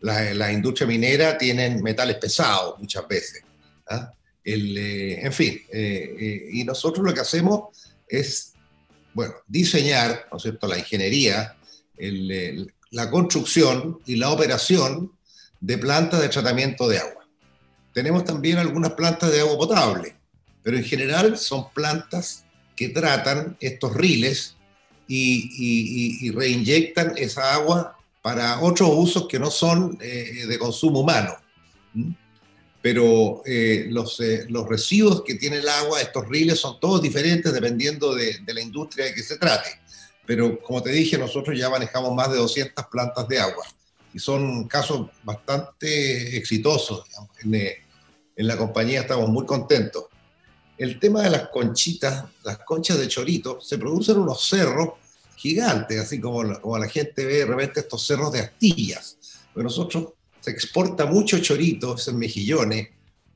La, 0.00 0.52
industria 0.52 0.86
minera 0.86 1.36
tienen 1.36 1.82
metales 1.82 2.16
pesados 2.16 2.78
muchas 2.78 3.06
veces. 3.08 3.42
¿ah? 3.88 4.12
en 4.44 5.32
fin, 5.32 5.60
y 5.70 6.64
nosotros 6.64 7.04
lo 7.04 7.12
que 7.12 7.20
hacemos 7.20 7.64
es, 8.08 8.54
bueno, 9.12 9.34
diseñar, 9.46 10.28
¿no 10.30 10.36
es 10.36 10.42
cierto?, 10.44 10.68
la 10.68 10.78
ingeniería, 10.78 11.56
la 12.90 13.10
construcción 13.10 13.98
y 14.06 14.16
la 14.16 14.30
operación 14.30 15.17
de 15.60 15.78
plantas 15.78 16.20
de 16.20 16.28
tratamiento 16.28 16.88
de 16.88 16.98
agua. 16.98 17.26
Tenemos 17.92 18.24
también 18.24 18.58
algunas 18.58 18.92
plantas 18.92 19.32
de 19.32 19.40
agua 19.40 19.56
potable, 19.56 20.14
pero 20.62 20.76
en 20.76 20.84
general 20.84 21.36
son 21.36 21.72
plantas 21.72 22.44
que 22.76 22.90
tratan 22.90 23.56
estos 23.60 23.94
riles 23.94 24.56
y, 25.08 26.30
reinyectan 26.30 27.14
esa 27.16 27.54
agua 27.54 27.96
para 28.22 28.60
otros 28.60 28.90
usos 28.92 29.26
que 29.26 29.38
no 29.38 29.50
son 29.50 29.98
eh, 30.00 30.44
de 30.46 30.58
consumo 30.58 31.00
humano. 31.00 31.34
Pero 32.80 33.42
eh, 33.46 33.86
los, 33.90 34.20
eh, 34.20 34.44
los, 34.48 34.68
residuos 34.68 35.24
que 35.24 35.34
tiene 35.34 35.56
el 35.56 35.68
agua, 35.68 36.00
estos 36.00 36.28
riles, 36.28 36.60
son 36.60 36.78
todos 36.78 37.02
diferentes 37.02 37.52
dependiendo 37.52 38.14
de, 38.14 38.38
la 38.46 38.60
industria 38.60 39.06
de 39.06 39.14
que 39.14 39.22
se 39.22 39.38
trate. 39.38 39.70
Pero 40.26 40.60
como 40.60 40.82
te 40.82 40.90
dije, 40.90 41.18
nosotros 41.18 41.58
ya 41.58 41.70
manejamos 41.70 42.14
más 42.14 42.30
de 42.30 42.36
200 42.36 42.86
plantas 42.86 43.26
de 43.26 43.40
agua 43.40 43.64
y 44.18 44.20
son 44.20 44.66
casos 44.66 45.10
bastante 45.22 46.36
exitosos. 46.36 47.04
Eh, 47.52 47.76
en, 48.34 48.46
la 48.48 48.56
compañía 48.56 49.02
estamos 49.02 49.28
muy 49.30 49.46
contentos. 49.46 50.06
El 50.76 50.98
tema 50.98 51.22
de 51.22 51.30
las 51.30 51.48
conchitas, 51.50 52.24
las 52.42 52.58
conchas 52.58 52.98
de 52.98 53.06
chorito, 53.06 53.60
se 53.60 53.78
producen 53.78 54.18
unos 54.18 54.44
cerros 54.44 54.94
gigantes, 55.36 56.00
así 56.00 56.20
como 56.20 56.42
la, 56.42 56.60
como 56.60 56.76
la 56.78 56.88
gente 56.88 57.24
ve 57.24 57.36
de 57.36 57.46
repente 57.46 57.78
estos 57.78 58.04
cerros 58.04 58.32
de 58.32 58.40
astillas. 58.40 59.18
Pero 59.54 59.62
nosotros 59.62 60.08
se 60.40 60.50
exporta 60.50 61.06
mucho 61.06 61.38
chorito, 61.38 61.94
esos 61.94 62.14
mejillones, 62.14 62.88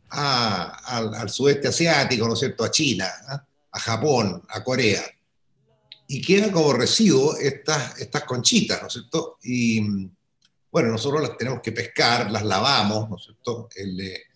al, 0.09 1.31
sudeste 1.31 1.69
asiático, 1.69 2.27
¿no 2.27 2.35
es 2.35 2.41
cierto?, 2.41 2.65
a 2.65 2.73
China, 2.73 3.09
¿ah? 3.29 3.47
a 3.71 3.79
Japón, 3.79 4.43
a 4.49 4.65
Corea. 4.65 5.03
Y 6.09 6.21
queda 6.21 6.51
como 6.51 6.73
residuo 6.73 7.37
estas, 7.37 8.01
estas 8.01 8.25
conchitas, 8.25 8.83
¿no 8.83 8.89
es 8.89 8.95
cierto? 8.95 9.39
Y 9.45 10.11
bueno, 10.73 10.89
nosotros 10.89 11.21
las 11.21 11.37
tenemos 11.37 11.61
que 11.61 11.71
pescar, 11.71 12.31
las 12.31 12.45
lavamos, 12.45 13.11
¿no 13.11 13.17
es 13.17 13.25
cierto? 13.25 13.69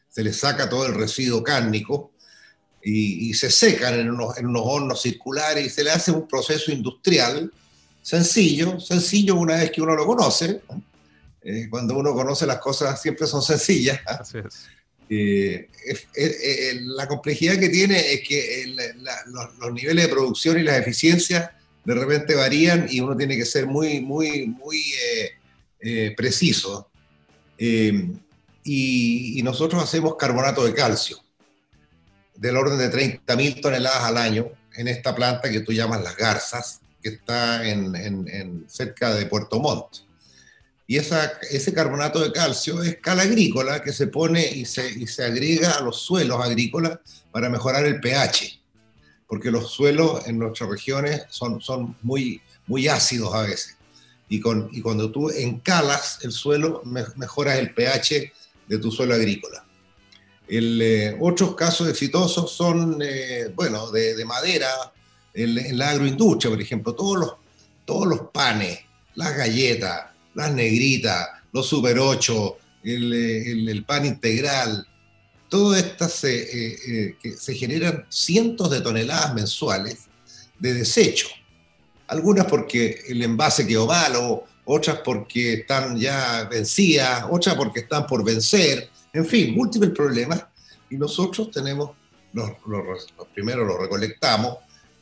se 0.08 0.22
les 0.22 0.36
saca 0.36 0.68
todo 0.68 0.86
el 0.86 0.94
residuo 0.94 1.42
cárnico 1.42 2.12
y, 2.82 3.34
se 3.34 3.50
secan 3.50 3.98
en 3.98 4.10
unos, 4.10 4.38
en 4.38 4.46
unos, 4.46 4.62
hornos 4.64 5.02
circulares 5.02 5.66
y 5.66 5.70
se 5.70 5.82
le 5.82 5.90
hace 5.90 6.12
un 6.12 6.28
proceso 6.28 6.70
industrial 6.70 7.50
sencillo, 8.00 8.78
sencillo 8.78 9.34
una 9.34 9.56
vez 9.56 9.72
que 9.72 9.82
uno 9.82 9.96
lo 9.96 10.06
conoce. 10.06 10.60
Eh, 11.42 11.66
cuando 11.68 11.96
uno 11.96 12.14
conoce 12.14 12.46
las 12.46 12.58
cosas 12.58 13.00
siempre 13.02 13.26
son 13.26 13.42
sencillas. 13.42 14.00
Así 14.06 14.38
es. 14.38 14.66
Eh, 15.08 15.68
eh, 16.16 16.80
la 16.82 17.08
complejidad 17.08 17.58
que 17.58 17.68
tiene 17.68 18.12
es 18.12 18.26
que 18.26 18.94
los, 19.26 19.58
los, 19.58 19.72
niveles 19.72 20.04
de 20.04 20.12
producción 20.12 20.58
y 20.58 20.62
las 20.62 20.78
eficiencias 20.78 21.50
de 21.84 21.94
repente 21.94 22.34
varían 22.34 22.86
y 22.90 23.00
uno 23.00 23.16
tiene 23.16 23.36
que 23.36 23.44
ser 23.44 23.66
muy, 23.66 24.00
muy, 24.00 24.46
muy 24.46 24.82
eh, 25.80 26.14
preciso. 26.16 26.88
Eh, 27.58 28.12
y, 28.64 29.40
nosotros 29.42 29.82
hacemos 29.82 30.16
carbonato 30.16 30.64
de 30.64 30.74
calcio, 30.74 31.18
del 32.34 32.56
orden 32.56 32.78
de 32.78 32.90
30.000 32.90 33.60
toneladas 33.60 34.02
al 34.02 34.16
año, 34.16 34.48
en 34.74 34.88
esta 34.88 35.14
planta 35.14 35.50
que 35.50 35.60
tú 35.60 35.72
llamas 35.72 36.02
Las 36.02 36.16
Garzas, 36.16 36.80
que 37.00 37.10
está 37.10 37.66
en, 37.66 38.64
cerca 38.68 39.14
de 39.14 39.26
Puerto 39.26 39.60
Montt. 39.60 39.98
Y 40.88 40.96
ese 40.96 41.72
carbonato 41.72 42.20
de 42.20 42.32
calcio 42.32 42.82
es 42.82 42.98
cal 42.98 43.20
agrícola 43.20 43.82
que 43.82 43.92
se 43.92 44.06
pone 44.06 44.44
y 44.46 44.64
se, 44.64 45.06
se 45.06 45.24
agrega 45.24 45.72
a 45.72 45.80
los 45.80 46.00
suelos 46.00 46.44
agrícolas 46.44 46.98
para 47.32 47.48
mejorar 47.48 47.86
el 47.86 48.00
pH, 48.00 48.60
porque 49.28 49.50
los 49.50 49.72
suelos 49.72 50.26
en 50.26 50.38
nuestras 50.38 50.68
regiones 50.68 51.22
son, 51.28 51.60
son 51.60 51.96
muy, 52.02 52.40
muy 52.66 52.88
ácidos 52.88 53.34
a 53.34 53.42
veces. 53.42 53.75
Y, 54.28 54.40
con, 54.40 54.68
y 54.72 54.80
cuando 54.80 55.10
tú 55.10 55.30
encalas 55.30 56.18
el 56.22 56.32
suelo, 56.32 56.82
mejoras 56.84 57.58
el 57.58 57.72
pH 57.72 58.32
de 58.66 58.78
tu 58.78 58.90
suelo 58.90 59.14
agrícola. 59.14 59.64
El, 60.48 60.80
eh, 60.80 61.16
otros 61.20 61.54
casos 61.54 61.88
exitosos 61.88 62.50
son, 62.52 63.00
eh, 63.02 63.52
bueno, 63.54 63.90
de, 63.90 64.24
madera, 64.24 64.68
en, 65.34 65.78
la 65.78 65.90
agroindustria, 65.90 66.50
por 66.50 66.60
ejemplo, 66.60 66.94
todos 66.94 67.18
los, 67.18 67.32
todos 67.84 68.06
los 68.06 68.20
panes, 68.32 68.80
las 69.14 69.36
galletas, 69.36 70.06
las 70.34 70.52
negritas, 70.52 71.28
los 71.52 71.66
super 71.66 71.98
8, 71.98 72.58
el, 72.84 73.68
el, 73.68 73.84
pan 73.84 74.06
integral, 74.06 74.86
todas 75.48 75.82
estas 75.82 76.12
se, 76.12 77.16
que 77.20 77.32
se 77.36 77.54
generan 77.54 78.06
cientos 78.08 78.70
de 78.70 78.80
toneladas 78.80 79.34
mensuales 79.34 80.06
de 80.58 80.74
desecho. 80.74 81.28
Algunas 82.08 82.46
porque 82.46 83.02
el 83.08 83.22
envase 83.22 83.66
quedó 83.66 83.86
malo, 83.86 84.44
otras 84.64 85.00
porque 85.04 85.54
están 85.54 85.96
ya 85.96 86.44
vencidas, 86.50 87.24
otras 87.30 87.54
porque 87.54 87.80
están 87.80 88.06
por 88.06 88.24
vencer, 88.24 88.88
en 89.12 89.26
fin, 89.26 89.54
múltiples 89.54 89.90
problemas. 89.90 90.44
Y 90.90 90.96
nosotros 90.96 91.50
tenemos, 91.50 91.90
los, 92.32 92.50
los, 92.66 93.06
primero 93.34 93.64
los 93.64 93.78
recolectamos 93.78 94.58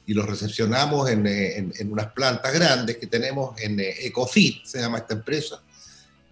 y 0.06 0.14
los 0.14 0.26
recepcionamos 0.26 1.10
en, 1.10 1.26
en, 1.26 1.92
unas 1.92 2.12
plantas 2.12 2.52
grandes 2.52 2.96
que 2.98 3.06
tenemos 3.06 3.58
en 3.60 3.80
eh, 3.80 4.06
Ecofit, 4.06 4.64
se 4.64 4.80
llama 4.80 4.98
esta 4.98 5.14
empresa, 5.14 5.62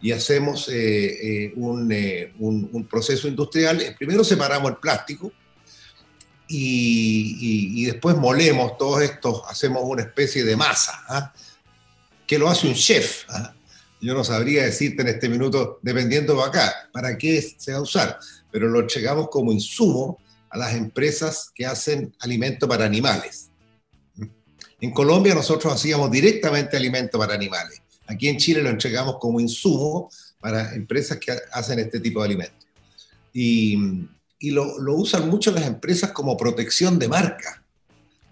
y 0.01 0.13
hacemos 0.13 0.69
eh, 0.69 1.45
eh, 1.45 1.53
un, 1.57 1.91
un, 2.39 2.69
un, 2.73 2.87
proceso 2.87 3.29
industrial. 3.29 3.95
Primero 3.99 4.25
separamos 4.25 4.73
el 4.73 4.77
plástico 4.77 5.33
y, 6.53 7.81
y, 7.81 7.85
después 7.87 8.17
molemos 8.17 8.77
todos 8.77 9.03
estos, 9.03 9.43
hacemos 9.49 9.83
una 9.85 10.03
especie 10.03 10.45
de 10.45 10.57
masa. 10.57 10.93
¿ah? 11.09 11.33
que 12.33 12.39
lo 12.39 12.49
hace 12.49 12.67
un 12.67 12.73
chef. 12.73 13.25
¿ah? 13.29 13.55
Yo 14.01 14.15
no 14.15 14.25
sabría 14.25 14.65
decirte 14.65 15.03
en 15.03 15.09
este 15.09 15.29
minuto, 15.29 15.79
dependiendo 15.83 16.35
de 16.35 16.43
acá, 16.43 16.89
para 16.91 17.19
qué 17.19 17.43
se 17.43 17.73
va 17.73 17.79
a 17.79 17.83
usar, 17.83 18.19
pero 18.51 18.69
lo 18.69 18.81
entregamos 18.81 19.29
como 19.29 19.53
insumo 19.53 20.19
a 20.49 20.57
las 20.57 20.75
empresas 20.75 21.51
que 21.55 21.67
hacen 21.67 22.15
alimento 22.21 22.67
para 22.67 22.87
animales. 22.87 23.51
En 24.81 24.93
Colombia 24.93 25.35
nosotros 25.35 25.75
hacíamos 25.75 26.11
directamente 26.11 26.75
alimento 26.75 27.19
para 27.19 27.35
animales. 27.35 27.83
Aquí 28.07 28.29
en 28.29 28.39
Chile 28.39 28.63
lo 28.63 28.71
entregamos 28.71 29.19
como 29.21 29.39
insumo 29.39 30.11
para 30.41 30.75
empresas 30.75 31.19
que 31.19 31.37
hacen 31.53 31.81
este 31.81 32.01
tipo 32.01 32.21
de 32.21 32.27
alimentos. 32.27 32.67
Y, 33.35 33.77
y 34.43 34.51
lo, 34.51 34.79
lo, 34.81 34.95
usan 34.95 35.31
mucho 35.31 35.53
las 35.53 35.65
empresas 35.65 36.11
como 36.11 36.37
protección 36.37 36.99
de 36.99 37.09
marca 37.09 37.63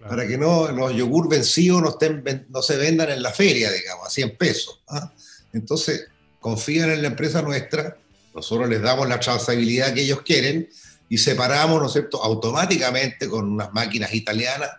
para 0.07 0.27
que 0.27 0.37
no 0.37 0.69
los 0.71 0.93
yogur 0.93 1.29
vencidos 1.29 1.81
no, 1.81 1.89
estén, 1.89 2.45
no 2.49 2.61
se 2.61 2.75
vendan 2.75 3.09
en 3.11 3.23
la 3.23 3.31
feria, 3.31 3.71
digamos, 3.71 4.07
a 4.07 4.09
100 4.09 4.37
pesos. 4.37 4.81
¿ah? 4.89 5.13
Entonces, 5.53 6.07
confían 6.39 6.91
en 6.91 7.01
la 7.01 7.07
empresa 7.09 7.41
nuestra, 7.41 7.97
nosotros 8.33 8.67
les 8.67 8.81
damos 8.81 9.07
la 9.07 9.19
trazabilidad 9.19 9.93
que 9.93 10.01
ellos 10.01 10.21
quieren 10.23 10.67
y 11.07 11.17
separamos, 11.17 11.79
¿no 11.79 11.87
es 11.87 11.93
cierto?, 11.93 12.21
automáticamente 12.21 13.29
con 13.29 13.49
unas 13.49 13.71
máquinas 13.73 14.13
italianas 14.13 14.69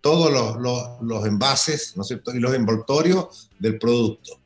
todos 0.00 0.32
los, 0.32 0.56
los, 0.60 1.00
los 1.00 1.24
envases, 1.26 1.96
¿no 1.96 2.02
es 2.02 2.08
cierto?, 2.08 2.34
y 2.34 2.40
los 2.40 2.52
envoltorios 2.54 3.50
del 3.58 3.78
producto. 3.78 4.40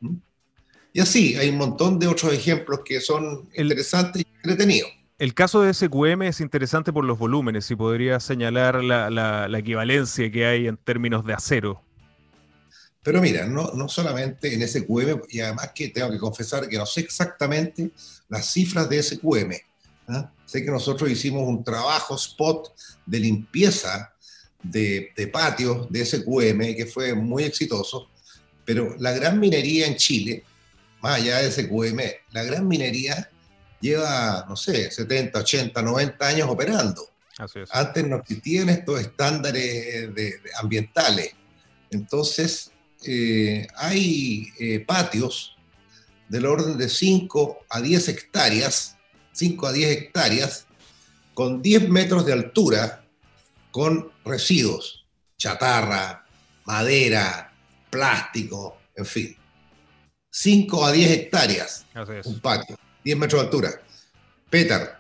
Y 0.92 1.00
así, 1.00 1.35
hay 1.35 1.48
un 1.48 1.56
montón 1.56 1.98
de 1.98 2.06
otros 2.06 2.32
ejemplos 2.32 2.80
que 2.85 3.00
son 3.00 3.48
interesantes 3.56 4.22
y 4.22 4.26
entretenidos. 4.37 4.90
El 5.18 5.33
caso 5.33 5.62
de 5.62 5.72
SQM 5.72 6.22
es 6.24 6.42
interesante 6.42 6.92
por 6.92 7.02
los 7.02 7.18
volúmenes, 7.18 7.64
si 7.64 7.74
podría 7.74 8.20
señalar 8.20 8.85
la, 8.85 9.48
equivalencia 9.59 10.31
que 10.31 10.44
hay 10.44 10.66
en 10.66 10.76
términos 10.76 11.24
de 11.24 11.33
acero. 11.33 11.83
Pero 13.02 13.22
mira, 13.22 13.46
no, 13.46 13.72
no 13.72 13.88
solamente 13.88 14.52
en 14.52 14.68
SQM, 14.68 15.22
y 15.31 15.40
además 15.40 15.70
que 15.74 15.88
tengo 15.88 16.11
que 16.11 16.18
confesar 16.18 16.68
que 16.68 16.76
no 16.76 16.85
sé 16.85 17.00
exactamente 17.00 17.90
las 18.29 18.52
cifras 18.52 18.90
de 18.90 19.02
SQM. 19.02 19.52
¿ah? 20.09 20.31
Sé 20.44 20.62
que 20.62 20.70
nosotros 20.70 21.11
hicimos 21.11 21.48
un 21.48 21.64
trabajo 21.64 22.16
spot 22.16 22.74
de 23.07 23.18
limpieza 23.18 24.12
de, 24.62 25.12
de 25.16 25.26
patios 25.29 25.90
de 25.90 26.05
SQM 26.05 26.76
que 26.76 26.85
fue 26.92 27.14
muy 27.14 27.44
exitoso, 27.44 28.11
pero 28.66 28.94
la 28.98 29.12
gran 29.12 29.40
minería 29.40 29.87
en 29.87 29.96
Chile, 29.96 30.44
más 31.00 31.20
allá 31.20 31.38
de 31.38 31.50
SQM, 31.50 32.00
la 32.33 32.42
gran 32.42 32.68
minería 32.68 33.31
lleva, 33.80 34.46
no 34.48 34.56
sé, 34.56 34.90
70, 34.90 35.38
80, 35.38 35.82
90 35.82 36.26
años 36.26 36.48
operando. 36.48 37.02
Antes 37.70 38.06
no 38.06 38.16
existían 38.16 38.70
estos 38.70 39.00
estándares 39.00 40.14
de, 40.14 40.40
ambientales. 40.58 41.32
Entonces, 41.90 42.70
eh, 43.06 43.66
hay 43.76 44.48
eh, 44.58 44.80
patios 44.80 45.56
del 46.28 46.46
orden 46.46 46.78
de 46.78 46.88
5 46.88 47.66
a 47.68 47.80
10 47.80 48.08
hectáreas, 48.08 48.96
5 49.32 49.66
a 49.66 49.72
10 49.72 49.90
hectáreas, 49.90 50.66
con 51.34 51.60
10 51.60 51.90
metros 51.90 52.24
de 52.24 52.32
altura, 52.32 53.04
con 53.70 54.10
residuos, 54.24 55.04
chatarra, 55.36 56.26
madera, 56.64 57.52
plástico, 57.90 58.78
en 58.96 59.04
fin. 59.04 59.36
5 60.30 60.86
a 60.86 60.92
10 60.92 61.10
hectáreas, 61.10 61.86
un 62.24 62.40
patio. 62.40 62.78
10 63.07 63.16
metros 63.19 63.40
de 63.40 63.45
altura. 63.45 63.83
Petar, 64.51 64.99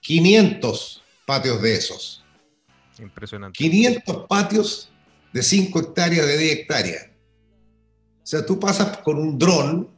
500 0.00 1.02
patios 1.26 1.60
de 1.60 1.74
esos. 1.74 2.24
Impresionante. 2.96 3.56
500 3.56 4.26
patios 4.28 4.92
de 5.32 5.42
5 5.42 5.80
hectáreas, 5.80 6.26
de 6.28 6.38
10 6.38 6.52
hectáreas. 6.52 7.06
O 8.22 8.26
sea, 8.26 8.46
tú 8.46 8.60
pasas 8.60 8.98
con 8.98 9.18
un 9.18 9.36
dron, 9.36 9.90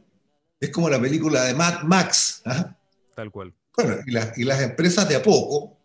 es 0.59 0.71
como 0.71 0.89
la 0.89 0.99
película 0.99 1.43
de 1.43 1.53
Mad 1.53 1.83
Max. 1.83 2.41
¿ah? 2.45 2.75
Tal 3.15 3.29
cual. 3.29 3.53
Bueno, 3.77 3.97
y, 4.07 4.43
las 4.43 4.61
empresas 4.61 5.07
de 5.07 5.17
a 5.17 5.21
poco 5.21 5.77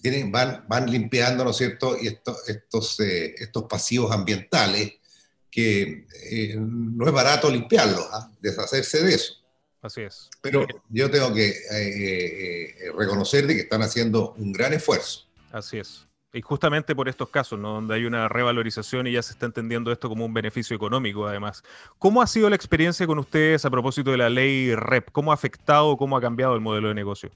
tienen, 0.00 0.32
van, 0.32 0.64
van 0.66 0.90
limpiando, 0.90 1.44
¿no 1.44 1.50
es 1.50 1.56
cierto? 1.56 1.96
Y 2.00 2.08
estos, 2.08 2.98
eh, 2.98 3.36
estos 3.38 3.64
pasivos 3.68 4.10
ambientales 4.10 4.94
que 5.48 6.08
eh, 6.30 6.56
no 6.58 7.06
es 7.06 7.12
barato 7.12 7.48
limpiarlos, 7.48 8.08
¿ah? 8.10 8.28
deshacerse 8.40 9.04
de 9.04 9.14
eso. 9.14 9.41
Así 9.82 10.02
es. 10.02 10.30
Pero 10.40 10.64
yo 10.90 11.10
tengo 11.10 11.34
que 11.34 11.48
eh, 11.48 11.54
eh, 11.72 12.92
reconocer 12.96 13.46
que 13.48 13.60
están 13.60 13.82
haciendo 13.82 14.32
un 14.38 14.52
gran 14.52 14.72
esfuerzo. 14.72 15.26
Así 15.50 15.78
es. 15.78 16.06
Y 16.32 16.40
justamente 16.40 16.94
por 16.94 17.08
estos 17.08 17.28
casos, 17.28 17.58
¿no? 17.58 17.74
donde 17.74 17.94
hay 17.94 18.06
una 18.06 18.26
revalorización 18.26 19.06
y 19.06 19.12
ya 19.12 19.22
se 19.22 19.32
está 19.32 19.44
entendiendo 19.44 19.92
esto 19.92 20.08
como 20.08 20.24
un 20.24 20.32
beneficio 20.32 20.74
económico, 20.74 21.26
además. 21.26 21.62
¿Cómo 21.98 22.22
ha 22.22 22.26
sido 22.26 22.48
la 22.48 22.56
experiencia 22.56 23.06
con 23.06 23.18
ustedes 23.18 23.64
a 23.66 23.70
propósito 23.70 24.12
de 24.12 24.16
la 24.16 24.30
ley 24.30 24.74
REP? 24.74 25.10
¿Cómo 25.10 25.30
ha 25.32 25.34
afectado, 25.34 25.96
cómo 25.98 26.16
ha 26.16 26.22
cambiado 26.22 26.54
el 26.54 26.62
modelo 26.62 26.88
de 26.88 26.94
negocio? 26.94 27.30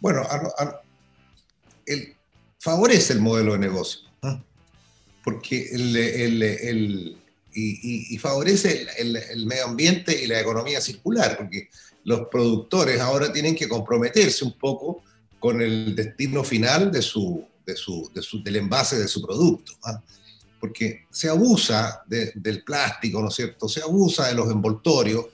Bueno, 0.00 0.22
favorece 2.58 3.12
el 3.12 3.20
modelo 3.20 3.52
de 3.52 3.58
negocio, 3.58 4.08
porque 5.24 5.68
el, 5.72 7.18
y, 7.54 8.16
favorece 8.18 8.86
el, 8.98 9.46
medio 9.46 9.66
ambiente 9.66 10.22
y 10.22 10.26
la 10.26 10.40
economía 10.40 10.80
circular, 10.80 11.36
porque 11.36 11.68
los 12.04 12.28
productores 12.28 13.00
ahora 13.00 13.32
tienen 13.32 13.54
que 13.54 13.68
comprometerse 13.68 14.44
un 14.44 14.52
poco 14.52 15.02
con 15.38 15.60
el 15.60 15.94
destino 15.94 16.44
final 16.44 16.90
de 16.90 17.02
su, 17.02 17.44
de 17.66 17.76
su, 17.76 18.10
del 18.42 18.56
envase 18.56 18.98
de 18.98 19.08
su 19.08 19.22
producto. 19.22 19.72
¿ah? 19.84 20.02
Porque 20.60 21.06
se 21.10 21.28
abusa 21.28 22.02
del 22.06 22.62
plástico, 22.64 23.20
¿no 23.20 23.28
es 23.28 23.34
cierto? 23.34 23.68
Se 23.68 23.82
abusa 23.82 24.28
de 24.28 24.34
los 24.34 24.50
envoltorios. 24.50 25.26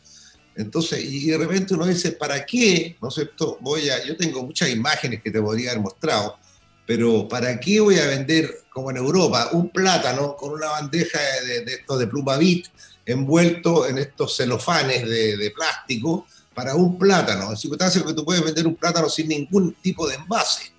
Entonces, 0.57 1.03
y 1.05 1.27
de 1.27 1.39
repente 1.39 1.75
uno 1.75 1.87
dice, 1.87 2.13
¿para 2.13 2.45
qué? 2.45 2.97
¿No 3.01 3.09
es 3.09 3.15
cierto? 3.15 3.59
Voy 3.61 3.89
a, 3.89 4.05
yo 4.05 4.17
tengo 4.17 4.43
muchas 4.45 4.71
imágenes 4.71 5.23
que 5.23 5.31
te 5.31 5.41
podría 5.41 5.71
haber 5.71 5.83
mostrado 5.83 6.39
pero 6.87 7.27
¿para 7.29 7.59
qué 7.59 7.81
voy 7.81 7.99
a 7.99 8.07
vender, 8.07 8.63
como 8.75 8.91
en 8.91 8.97
Europa, 8.97 9.51
un 9.53 9.71
plátano 9.71 10.35
con 10.37 10.53
una 10.53 10.67
bandeja 10.67 11.19
de, 11.47 11.61
de 11.61 11.81
de 11.87 12.07
pluma 12.09 12.37
bit 12.37 12.67
envuelto 13.07 13.87
en 13.87 13.99
estos 13.99 14.37
celofanes 14.37 15.09
de, 15.09 15.53
plástico 15.55 16.27
para 16.53 16.75
un 16.75 16.99
plátano? 16.99 17.51
En 17.51 17.57
circunstancias 17.57 18.05
que 18.05 18.13
tú 18.13 18.25
puedes 18.25 18.45
vender 18.45 18.67
un 18.67 18.75
plátano 18.75 19.09
sin 19.09 19.29
ningún 19.29 19.75
tipo 19.75 20.09
de 20.09 20.17
envase. 20.17 20.73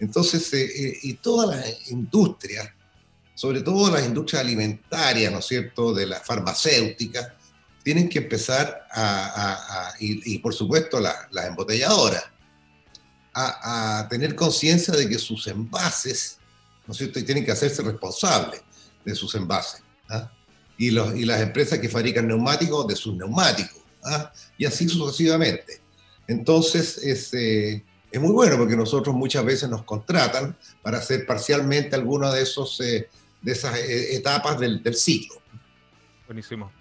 Entonces, 0.00 0.50
eh, 0.54 0.64
eh, 0.64 0.98
y 1.02 1.14
todas 1.14 1.56
las 1.56 1.90
industrias, 1.90 2.68
sobre 3.34 3.60
todo 3.60 3.90
las 3.90 4.06
industrias 4.06 4.42
alimentarias, 4.42 5.30
¿no 5.30 5.40
es 5.40 5.46
cierto?, 5.46 5.92
de 5.92 6.06
la 6.06 6.20
farmacéutica, 6.20 7.34
tienen 7.82 8.08
que 8.08 8.18
empezar 8.18 8.86
a, 8.90 9.92
y, 10.00 10.38
por 10.38 10.54
supuesto 10.54 10.98
las 10.98 11.46
embotelladoras, 11.46 12.24
a, 13.32 14.06
tener 14.08 14.34
conciencia 14.34 14.94
de 14.94 15.08
que 15.08 15.18
sus 15.18 15.46
envases, 15.46 16.38
¿no 16.86 16.92
es 16.92 16.98
cierto?, 16.98 17.18
y 17.18 17.24
tienen 17.24 17.44
que 17.44 17.52
hacerse 17.52 17.82
responsables 17.82 18.62
de 19.04 19.14
sus 19.14 19.34
envases. 19.34 19.82
¿ah? 20.08 20.30
Y, 20.78 20.90
los, 20.90 21.14
y 21.16 21.24
las 21.24 21.40
empresas 21.40 21.78
que 21.78 21.88
fabrican 21.88 22.26
neumáticos 22.26 22.86
de 22.86 22.96
sus 22.96 23.14
neumáticos, 23.14 23.80
¿ah? 24.04 24.32
y 24.58 24.64
así 24.64 24.88
sucesivamente. 24.88 25.80
Entonces, 26.28 26.98
es, 26.98 27.32
eh, 27.34 27.84
es 28.10 28.20
muy 28.20 28.32
bueno 28.32 28.56
porque 28.56 28.76
nosotros 28.76 29.14
muchas 29.14 29.44
veces 29.44 29.68
nos 29.68 29.84
contratan 29.84 30.56
para 30.82 30.98
hacer 30.98 31.26
parcialmente 31.26 31.94
alguna 31.94 32.32
de, 32.32 32.42
esos, 32.42 32.80
eh, 32.80 33.08
de 33.42 33.52
esas 33.52 33.78
eh, 33.78 34.16
etapas 34.16 34.58
del, 34.58 34.82
del 34.82 34.94
ciclo. 34.94 35.40
Buenísimo. 36.26 36.72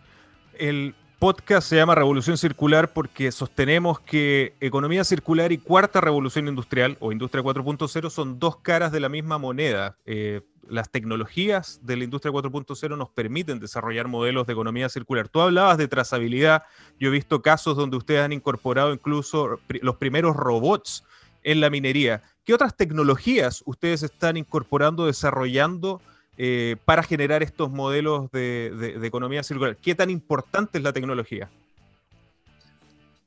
El 0.57 0.95
podcast 1.25 1.69
se 1.69 1.77
llama 1.77 1.95
Revolución 1.95 2.37
Circular 2.37 2.93
porque 2.93 3.31
sostenemos 3.31 3.99
que 3.99 4.53
economía 4.59 5.03
circular 5.03 5.51
y 5.51 5.57
cuarta 5.57 5.99
revolución 5.99 6.47
industrial 6.47 6.97
o 6.99 7.11
industria 7.11 7.43
4.0 7.43 8.11
son 8.11 8.37
dos 8.37 8.57
caras 8.57 8.91
de 8.91 8.99
la 8.99 9.09
misma 9.09 9.39
moneda. 9.39 9.97
Eh, 10.05 10.41
las 10.69 10.91
tecnologías 10.91 11.79
de 11.81 11.97
la 11.97 12.03
industria 12.03 12.31
4.0 12.31 12.95
nos 12.95 13.09
permiten 13.09 13.59
desarrollar 13.59 14.07
modelos 14.07 14.45
de 14.45 14.53
economía 14.53 14.87
circular. 14.87 15.27
Tú 15.27 15.41
hablabas 15.41 15.79
de 15.79 15.87
trazabilidad, 15.87 16.61
yo 16.99 17.07
he 17.07 17.11
visto 17.11 17.41
casos 17.41 17.75
donde 17.75 17.97
ustedes 17.97 18.21
han 18.21 18.31
incorporado 18.31 18.93
incluso 18.93 19.59
los 19.81 19.95
primeros 19.95 20.35
robots 20.35 21.05
en 21.41 21.59
la 21.59 21.71
minería. 21.71 22.21
¿Qué 22.43 22.53
otras 22.53 22.77
tecnologías 22.77 23.63
ustedes 23.65 24.03
están 24.03 24.37
incorporando, 24.37 25.07
desarrollando? 25.07 26.03
Eh, 26.37 26.75
para 26.83 27.01
generar 27.01 27.43
estos 27.43 27.71
modelos 27.71 28.29
de, 28.31 28.99
economía 29.03 29.41
circular? 29.41 29.77
¿Qué 29.77 29.95
tan 29.95 30.09
importante 30.09 30.77
es 30.77 30.83
la 30.83 30.91
tecnología? 30.91 31.49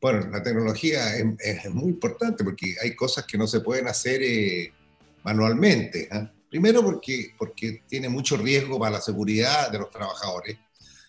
Bueno, 0.00 0.28
la 0.30 0.42
tecnología 0.42 1.16
es, 1.16 1.70
muy 1.70 1.88
importante 1.88 2.44
porque 2.44 2.76
hay 2.82 2.94
cosas 2.94 3.24
que 3.24 3.38
no 3.38 3.46
se 3.46 3.60
pueden 3.60 3.88
hacer 3.88 4.22
eh, 4.22 4.72
manualmente. 5.24 6.08
¿ah? 6.12 6.30
Primero 6.50 6.82
porque, 6.82 7.34
porque 7.38 7.82
tiene 7.88 8.10
mucho 8.10 8.36
riesgo 8.36 8.78
para 8.78 8.92
la 8.92 9.00
seguridad 9.00 9.72
de 9.72 9.78
los 9.78 9.90
trabajadores. 9.90 10.58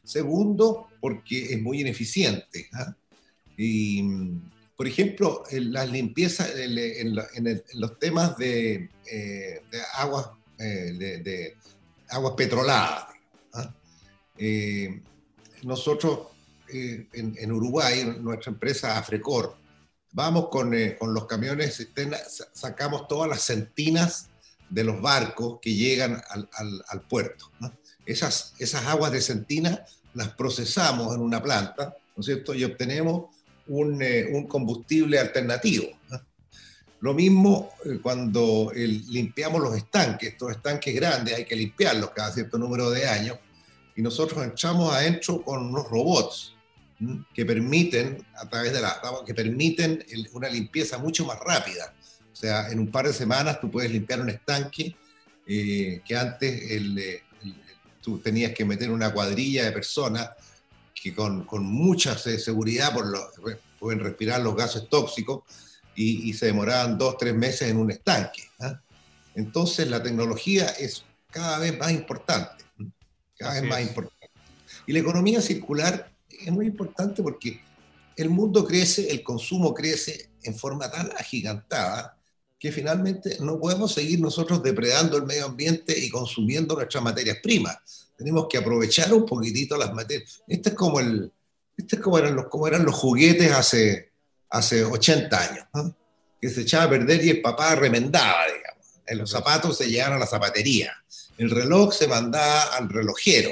Segundo, 0.03 0.87
porque 1.01 1.53
es 1.53 1.61
muy 1.61 1.81
ineficiente. 1.81 2.69
¿ah? 2.73 2.95
Y, 3.57 4.01
por 4.77 4.87
ejemplo, 4.87 5.43
en 5.51 5.73
la 5.73 5.85
limpieza, 5.85 6.47
en, 6.55 7.13
los 7.73 7.99
temas 7.99 8.37
de, 8.37 8.89
eh, 9.05 9.61
de 9.69 9.81
aguas, 9.95 10.29
de, 10.57 11.55
aguas 12.09 12.33
petroladas. 12.35 13.05
¿ah? 13.53 13.73
Eh, 14.37 15.01
nosotros 15.63 16.27
eh, 16.71 17.07
en, 17.13 17.51
Uruguay, 17.51 18.15
nuestra 18.19 18.51
empresa 18.51 18.97
Afrecor, 18.97 19.55
vamos 20.11 20.49
con, 20.49 20.73
eh, 20.73 20.97
con 20.97 21.13
los 21.13 21.25
camiones, 21.25 21.87
sacamos 22.53 23.07
todas 23.07 23.29
las 23.29 23.41
centinas 23.41 24.29
de 24.69 24.83
los 24.83 25.01
barcos 25.01 25.59
que 25.61 25.73
llegan 25.73 26.21
al, 26.29 27.01
puerto. 27.01 27.51
Esas, 28.05 28.53
esas 28.59 28.85
aguas 28.85 29.11
de 29.11 29.21
centina 29.21 29.83
las 30.13 30.29
procesamos 30.29 31.15
en 31.15 31.21
una 31.21 31.41
planta, 31.41 31.95
¿no 32.15 32.21
es 32.21 32.25
cierto? 32.25 32.53
Y 32.53 32.63
obtenemos 32.63 33.35
un, 33.67 34.03
un 34.31 34.47
combustible 34.47 35.19
alternativo. 35.19 35.87
Lo 37.01 37.13
mismo 37.13 37.71
eh, 37.85 37.99
cuando 38.01 38.71
limpiamos 38.75 39.61
los 39.61 39.75
estanques, 39.75 40.33
estos 40.33 40.51
estanques 40.51 40.93
grandes 40.93 41.35
hay 41.35 41.45
que 41.45 41.55
limpiarlos 41.55 42.11
cada 42.11 42.31
cierto 42.31 42.57
número 42.57 42.89
de 42.89 43.07
años, 43.07 43.37
y 43.95 44.01
nosotros 44.01 44.43
entramos 44.43 44.93
adentro 44.93 45.41
con 45.41 45.67
unos 45.67 45.89
robots 45.89 46.55
que 47.33 47.45
permiten, 47.45 48.25
a 48.35 48.47
través 48.49 48.73
de 48.73 48.81
la 48.81 49.01
que 49.25 49.33
permiten 49.33 50.03
una 50.33 50.49
limpieza 50.49 50.97
mucho 50.97 51.25
más 51.25 51.39
rápida. 51.39 51.93
O 52.31 52.35
sea, 52.35 52.69
en 52.69 52.79
un 52.79 52.91
par 52.91 53.07
de 53.07 53.13
semanas 53.13 53.59
tú 53.59 53.71
puedes 53.71 53.91
limpiar 53.91 54.21
un 54.21 54.29
estanque 54.29 54.95
eh, 55.47 56.01
que 56.05 56.15
antes 56.15 56.61
tú 58.01 58.19
tenías 58.19 58.53
que 58.53 58.65
meter 58.65 58.91
una 58.91 59.11
cuadrilla 59.11 59.65
de 59.65 59.71
personas 59.71 60.29
que 60.93 61.13
con, 61.13 61.45
con 61.45 61.65
mucha 61.65 62.17
seguridad 62.17 62.93
por 62.93 63.07
lo, 63.07 63.31
pueden 63.79 63.99
respirar 63.99 64.41
los 64.41 64.55
gases 64.55 64.89
tóxicos 64.89 65.43
y, 65.95 66.33
se 66.33 66.45
demoraban 66.45 66.97
dos, 66.97 67.17
tres 67.17 67.35
meses 67.35 67.69
en 67.69 67.77
un 67.77 67.91
estanque. 67.91 68.43
¿ah? 68.59 68.81
Entonces 69.35 69.87
la 69.89 70.01
tecnología 70.01 70.67
es 70.67 71.03
cada 71.29 71.59
vez 71.59 71.77
más 71.77 71.91
importante, 71.91 72.63
cada 73.37 73.59
vez 73.59 73.69
más 73.69 73.81
importante. 73.81 74.29
Y 74.87 74.93
la 74.93 74.99
economía 74.99 75.41
circular 75.41 76.11
es 76.29 76.51
muy 76.51 76.67
importante 76.67 77.21
porque 77.21 77.61
el 78.15 78.29
mundo 78.29 78.65
crece, 78.65 79.11
el 79.11 79.23
consumo 79.23 79.73
crece 79.73 80.29
en 80.43 80.55
forma 80.55 80.89
tan 80.89 81.11
agigantada 81.17 82.17
que 82.59 82.71
finalmente 82.71 83.37
no 83.39 83.59
podemos 83.59 83.93
seguir 83.93 84.19
nosotros 84.19 84.61
depredando 84.61 85.15
el 85.17 85.23
medio 85.23 85.45
ambiente 85.45 85.97
y 85.97 86.09
consumiendo 86.09 86.75
nuestras 86.75 87.03
materias 87.03 87.37
primas. 87.41 87.77
Tenemos 88.17 88.47
que 88.49 88.57
aprovechar 88.57 89.13
un 89.13 89.25
poquitito 89.25 89.77
las 89.77 89.93
materias. 89.93 90.41
Este 90.45 90.69
es 90.69 90.75
como 90.75 90.99
el, 90.99 91.31
este 91.77 91.95
es 91.95 92.01
como 92.01 92.17
eran 92.17 92.35
los, 92.35 92.47
como 92.47 92.67
eran 92.67 92.83
los 92.83 92.95
juguetes 92.95 93.51
hace 93.53 94.08
hace 94.49 94.83
80 94.83 95.41
años, 95.41 95.93
que 96.41 96.49
se 96.49 96.61
echaba 96.61 96.85
a 96.85 96.89
perder 96.89 97.23
y 97.23 97.29
el 97.29 97.41
papá 97.41 97.75
remendaba, 97.75 98.45
digamos. 98.45 98.85
En 99.05 99.17
los 99.17 99.31
zapatos 99.31 99.77
se 99.77 99.89
llevaban 99.89 100.17
a 100.17 100.19
la 100.19 100.27
zapatería, 100.27 100.93
el 101.37 101.49
reloj 101.49 101.93
se 101.93 102.07
mandaba 102.07 102.63
al 102.75 102.89
relojero. 102.89 103.51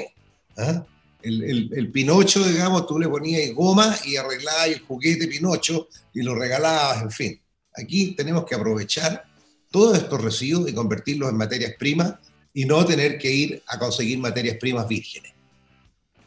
¿ah? 0.56 0.84
El, 1.22 1.72
el, 1.72 1.90
Pinocho, 1.90 2.44
digamos, 2.44 2.86
tú 2.86 2.98
le 2.98 3.08
ponías 3.08 3.52
goma 3.54 3.96
y 4.04 4.16
arreglabas 4.16 4.68
el 4.68 4.80
juguete 4.80 5.26
Pinocho 5.26 5.88
y 6.14 6.22
lo 6.22 6.34
regalabas, 6.34 7.02
en 7.02 7.10
fin. 7.10 7.42
Aquí 7.74 8.12
tenemos 8.12 8.44
que 8.44 8.54
aprovechar 8.54 9.24
todos 9.70 9.98
estos 9.98 10.22
residuos 10.22 10.68
y 10.68 10.74
convertirlos 10.74 11.28
en 11.28 11.36
materias 11.36 11.74
primas 11.78 12.14
y 12.52 12.64
no 12.64 12.84
tener 12.84 13.18
que 13.18 13.30
ir 13.30 13.62
a 13.66 13.78
conseguir 13.78 14.18
materias 14.18 14.56
primas 14.58 14.88
vírgenes. 14.88 15.32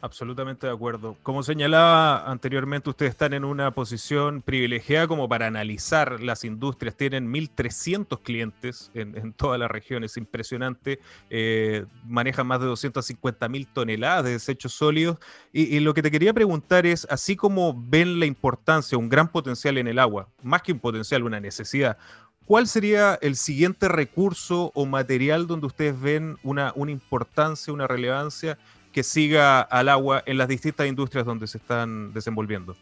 Absolutamente 0.04 0.66
de 0.66 0.72
acuerdo. 0.72 1.16
Como 1.22 1.44
señalaba 1.44 2.28
anteriormente, 2.28 2.90
ustedes 2.90 3.10
están 3.10 3.34
en 3.34 3.44
una 3.44 3.70
posición 3.70 4.42
privilegiada 4.42 5.06
como 5.06 5.28
para 5.28 5.46
analizar 5.46 6.20
las 6.20 6.42
industrias. 6.42 6.96
Tienen 6.96 7.32
1.300 7.32 8.20
clientes 8.20 8.90
en, 8.94 9.32
toda 9.32 9.58
la 9.58 9.68
región, 9.68 10.02
es 10.02 10.16
impresionante. 10.16 10.98
Eh, 11.30 11.86
manejan 12.04 12.48
más 12.48 12.60
de 12.60 12.66
250.000 12.66 13.68
toneladas 13.72 14.24
de 14.24 14.32
desechos 14.32 14.72
sólidos. 14.72 15.18
Y, 15.52 15.78
lo 15.78 15.94
que 15.94 16.02
te 16.02 16.10
quería 16.10 16.34
preguntar 16.34 16.84
es, 16.84 17.06
así 17.08 17.36
como 17.36 17.72
ven 17.72 18.18
la 18.18 18.26
importancia, 18.26 18.98
un 18.98 19.08
gran 19.08 19.28
potencial 19.28 19.78
en 19.78 19.86
el 19.86 20.00
agua, 20.00 20.26
más 20.42 20.62
que 20.62 20.72
un 20.72 20.80
potencial, 20.80 21.22
una 21.22 21.38
necesidad, 21.38 21.96
¿Cuál 22.44 22.66
sería 22.66 23.20
el 23.22 23.36
siguiente 23.36 23.88
recurso 23.88 24.72
o 24.74 24.84
material 24.84 25.46
donde 25.46 25.68
ustedes 25.68 25.98
ven 25.98 26.38
una 26.42 26.74
importancia, 26.88 27.72
una 27.72 27.86
relevancia 27.86 28.58
que 28.92 29.02
siga 29.02 29.60
al 29.62 29.88
agua 29.88 30.22
en 30.26 30.38
las 30.38 30.48
distintas 30.48 30.86
industrias 30.86 31.24
donde 31.24 31.46
se 31.46 31.58
están 31.58 32.12
desenvolviendo? 32.12 32.76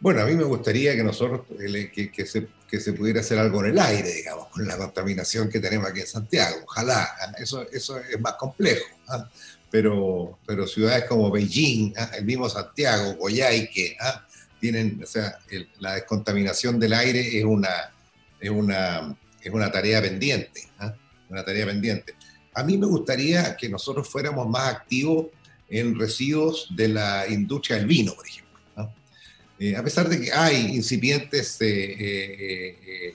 Bueno, 0.00 0.22
a 0.22 0.24
mí 0.24 0.34
me 0.34 0.44
gustaría 0.44 0.96
que 0.96 1.04
nosotros, 1.04 1.42
que, 1.58 2.26
se, 2.26 2.48
que, 2.66 2.80
se, 2.80 2.92
pudiera 2.94 3.20
hacer 3.20 3.38
algo 3.38 3.62
en 3.62 3.72
el 3.72 3.78
aire, 3.78 4.10
digamos, 4.10 4.48
con 4.48 4.66
la 4.66 4.78
contaminación 4.78 5.50
que 5.50 5.60
tenemos 5.60 5.90
aquí 5.90 6.00
en 6.00 6.06
Santiago. 6.06 6.56
Ojalá, 6.64 7.02
¿ah? 7.02 7.34
eso, 7.38 7.66
eso 7.70 7.98
es 7.98 8.18
más 8.18 8.34
complejo. 8.34 8.86
¿ah? 9.08 9.28
Pero, 9.70 10.38
pero 10.46 10.66
ciudades 10.66 11.04
como 11.04 11.30
Beijing, 11.30 11.92
¿ah? 11.98 12.12
el 12.16 12.24
mismo 12.24 12.48
Santiago, 12.48 13.18
Coyhaique, 13.18 13.98
tienen, 14.58 15.02
o 15.02 15.06
sea, 15.06 15.38
la 15.80 15.96
descontaminación 15.96 16.80
del 16.80 16.94
aire 16.94 17.38
es 17.38 17.44
una, 17.44 17.92
es 18.40 18.50
una, 18.50 19.14
es 19.42 19.52
una 19.52 19.70
tarea 19.70 20.00
pendiente, 20.00 20.62
una 21.28 21.44
tarea 21.44 21.66
pendiente. 21.66 22.14
A 22.54 22.62
mí 22.62 22.76
me 22.76 22.86
gustaría 22.86 23.56
que 23.56 23.68
nosotros 23.68 24.08
fuéramos 24.08 24.48
más 24.48 24.68
activos 24.68 25.26
en 25.68 25.98
residuos 25.98 26.68
de 26.74 26.88
la 26.88 27.28
industria 27.28 27.76
del 27.76 27.86
vino, 27.86 28.14
por 28.14 28.26
ejemplo. 28.26 28.50
Eh, 29.58 29.76
a 29.76 29.84
pesar 29.84 30.08
de 30.08 30.18
que 30.18 30.32
hay 30.32 30.74
incipientes 30.74 31.58
eh, 31.60 32.74
eh, 32.86 33.14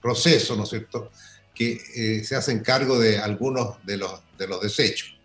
procesos, 0.00 0.56
¿no 0.56 0.64
es 0.64 0.70
cierto?, 0.70 1.10
que 1.54 2.22
se 2.24 2.34
hacen 2.34 2.58
cargo 2.60 2.98
de 2.98 3.18
algunos 3.18 3.76
de 3.86 3.96
los, 3.96 4.20
de 4.36 4.48
los 4.48 4.60
desechos. 4.60 5.16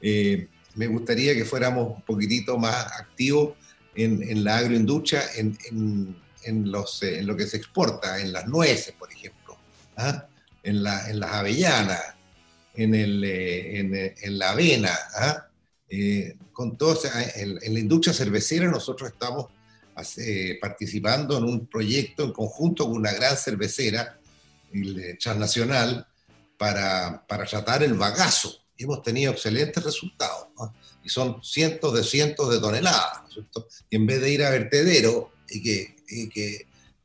me 0.00 0.86
gustaría 0.86 1.34
que 1.34 1.44
fuéramos 1.44 1.96
un 1.96 2.02
poquitito 2.02 2.56
más 2.56 2.86
activos 2.92 3.54
en, 3.96 4.44
la 4.44 4.58
agroindustria, 4.58 5.24
en, 5.34 5.58
en, 6.44 6.70
los, 6.70 7.02
en 7.02 7.26
lo 7.26 7.36
que 7.36 7.48
se 7.48 7.56
exporta, 7.56 8.20
en 8.20 8.32
las 8.32 8.46
nueces, 8.46 8.94
por 8.96 9.12
ejemplo. 9.12 9.58
¿ah? 9.96 10.28
En, 10.68 10.82
la, 10.82 11.12
las 11.12 11.32
avellanas, 11.32 12.02
en, 12.74 12.94
el, 12.94 13.24
eh, 13.24 13.80
eh, 13.80 14.14
en, 14.22 14.38
la 14.38 14.50
avena, 14.50 14.96
¿ah? 15.16 15.46
eh, 15.88 16.36
con 16.52 16.76
todo, 16.76 16.98
en, 17.34 17.74
la 17.74 17.80
industria 17.80 18.12
cervecera 18.12 18.68
nosotros 18.68 19.10
estamos 19.10 19.46
participando 20.60 21.38
en 21.38 21.44
un 21.44 21.66
proyecto 21.66 22.22
en 22.22 22.32
conjunto 22.32 22.84
con 22.84 22.98
una 22.98 23.12
gran 23.12 23.36
cervecera 23.36 24.16
transnacional 25.18 26.06
para, 26.56 27.26
para 27.26 27.44
tratar 27.44 27.82
el 27.82 27.94
bagazo. 27.94 28.60
y 28.76 28.84
hemos 28.84 29.02
tenido 29.02 29.32
excelentes 29.32 29.82
resultados. 29.82 30.46
Y 31.02 31.08
son 31.08 31.42
cientos 31.42 31.94
de 31.94 32.04
cientos 32.04 32.48
de 32.48 32.60
toneladas, 32.60 33.22
Y 33.90 33.96
en 33.96 34.06
vez 34.06 34.20
de 34.20 34.30
ir 34.30 34.44
a 34.44 34.50
vertedero 34.50 35.32
y 35.48 35.62
que, 35.62 35.96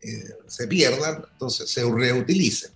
eh, 0.01 0.23
se 0.47 0.67
pierdan, 0.67 1.25
entonces 1.31 1.69
se 1.69 1.83
reutilicen. 1.89 2.72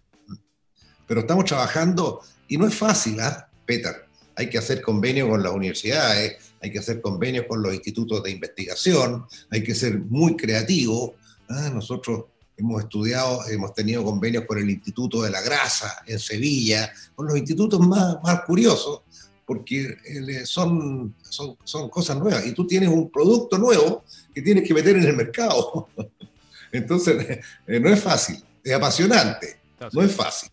Pero 1.08 1.22
estamos 1.22 1.46
trabajando, 1.46 2.22
y 2.48 2.58
no 2.58 2.68
es 2.68 2.76
fácil, 2.76 3.20
¿ah? 3.20 3.50
Peter? 3.66 4.06
Hay 4.36 4.50
que 4.50 4.58
hacer 4.58 4.82
convenios 4.82 5.30
con 5.30 5.42
las 5.42 5.52
universidades, 5.52 6.38
hay 6.62 6.72
que 6.72 6.80
hacer 6.80 7.02
convenios 7.02 7.46
con 7.48 7.62
los 7.62 7.74
institutos 7.74 8.24
de 8.24 8.32
investigación, 8.32 9.26
hay 9.50 9.64
que 9.64 9.74
ser 9.74 10.00
muy 10.00 10.36
creativo. 10.36 11.16
¿ah? 11.50 11.70
Nosotros 11.74 12.26
hemos 12.56 12.84
estudiado, 12.84 13.48
hemos 13.50 13.74
tenido 13.74 14.04
convenios 14.04 14.46
con 14.46 14.58
el 14.58 14.70
Instituto 14.70 15.22
de 15.22 15.30
la 15.30 15.42
Grasa 15.42 16.04
en 16.06 16.20
Sevilla, 16.20 16.92
con 17.16 17.28
los 17.28 17.38
institutos 17.38 17.80
más, 17.80 18.18
más 18.24 18.42
curiosos, 18.42 19.02
porque 19.46 19.98
eh, 20.06 20.46
son, 20.46 21.16
son, 21.22 21.56
son 21.64 21.90
cosas 21.90 22.18
nuevas 22.18 22.46
y 22.46 22.52
tú 22.52 22.66
tienes 22.66 22.90
un 22.90 23.10
producto 23.10 23.58
nuevo 23.58 24.04
que 24.34 24.42
tienes 24.42 24.68
que 24.68 24.74
meter 24.74 24.98
en 24.98 25.06
el 25.06 25.16
mercado. 25.16 25.88
Entonces, 26.72 27.40
eh, 27.66 27.80
no 27.80 27.90
es 27.90 28.00
fácil, 28.02 28.44
es 28.64 28.74
apasionante, 28.74 29.60
no 29.94 30.02
es 30.02 30.12
fácil. 30.12 30.50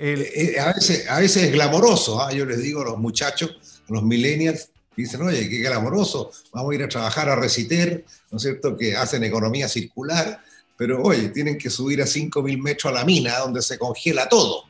Eh, 0.00 0.56
a, 0.60 0.72
veces, 0.72 1.08
a 1.08 1.18
veces 1.18 1.42
es 1.44 1.52
glamoroso, 1.52 2.22
¿ah? 2.22 2.32
yo 2.32 2.46
les 2.46 2.62
digo 2.62 2.82
a 2.82 2.84
los 2.84 2.98
muchachos, 2.98 3.82
a 3.88 3.92
los 3.92 4.04
millennials, 4.04 4.70
dicen, 4.96 5.22
oye, 5.22 5.48
qué 5.48 5.58
glamoroso, 5.58 6.30
vamos 6.52 6.70
a 6.70 6.74
ir 6.76 6.82
a 6.84 6.88
trabajar 6.88 7.28
a 7.28 7.34
Reciter, 7.34 8.04
¿no 8.30 8.36
es 8.36 8.42
cierto?, 8.42 8.76
que 8.76 8.96
hacen 8.96 9.24
economía 9.24 9.68
circular, 9.68 10.40
pero 10.76 11.02
oye, 11.02 11.30
tienen 11.30 11.58
que 11.58 11.68
subir 11.68 12.00
a 12.00 12.04
5.000 12.04 12.62
metros 12.62 12.92
a 12.92 12.94
la 12.94 13.04
mina, 13.04 13.38
donde 13.38 13.60
se 13.60 13.76
congela 13.76 14.28
todo. 14.28 14.64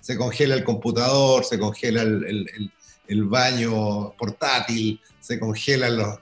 Se 0.00 0.16
congela 0.16 0.56
el 0.56 0.64
computador, 0.64 1.44
se 1.44 1.60
congela 1.60 2.02
el, 2.02 3.24
baño 3.24 4.14
portátil, 4.18 5.00
se 5.20 5.38
congela 5.38 6.18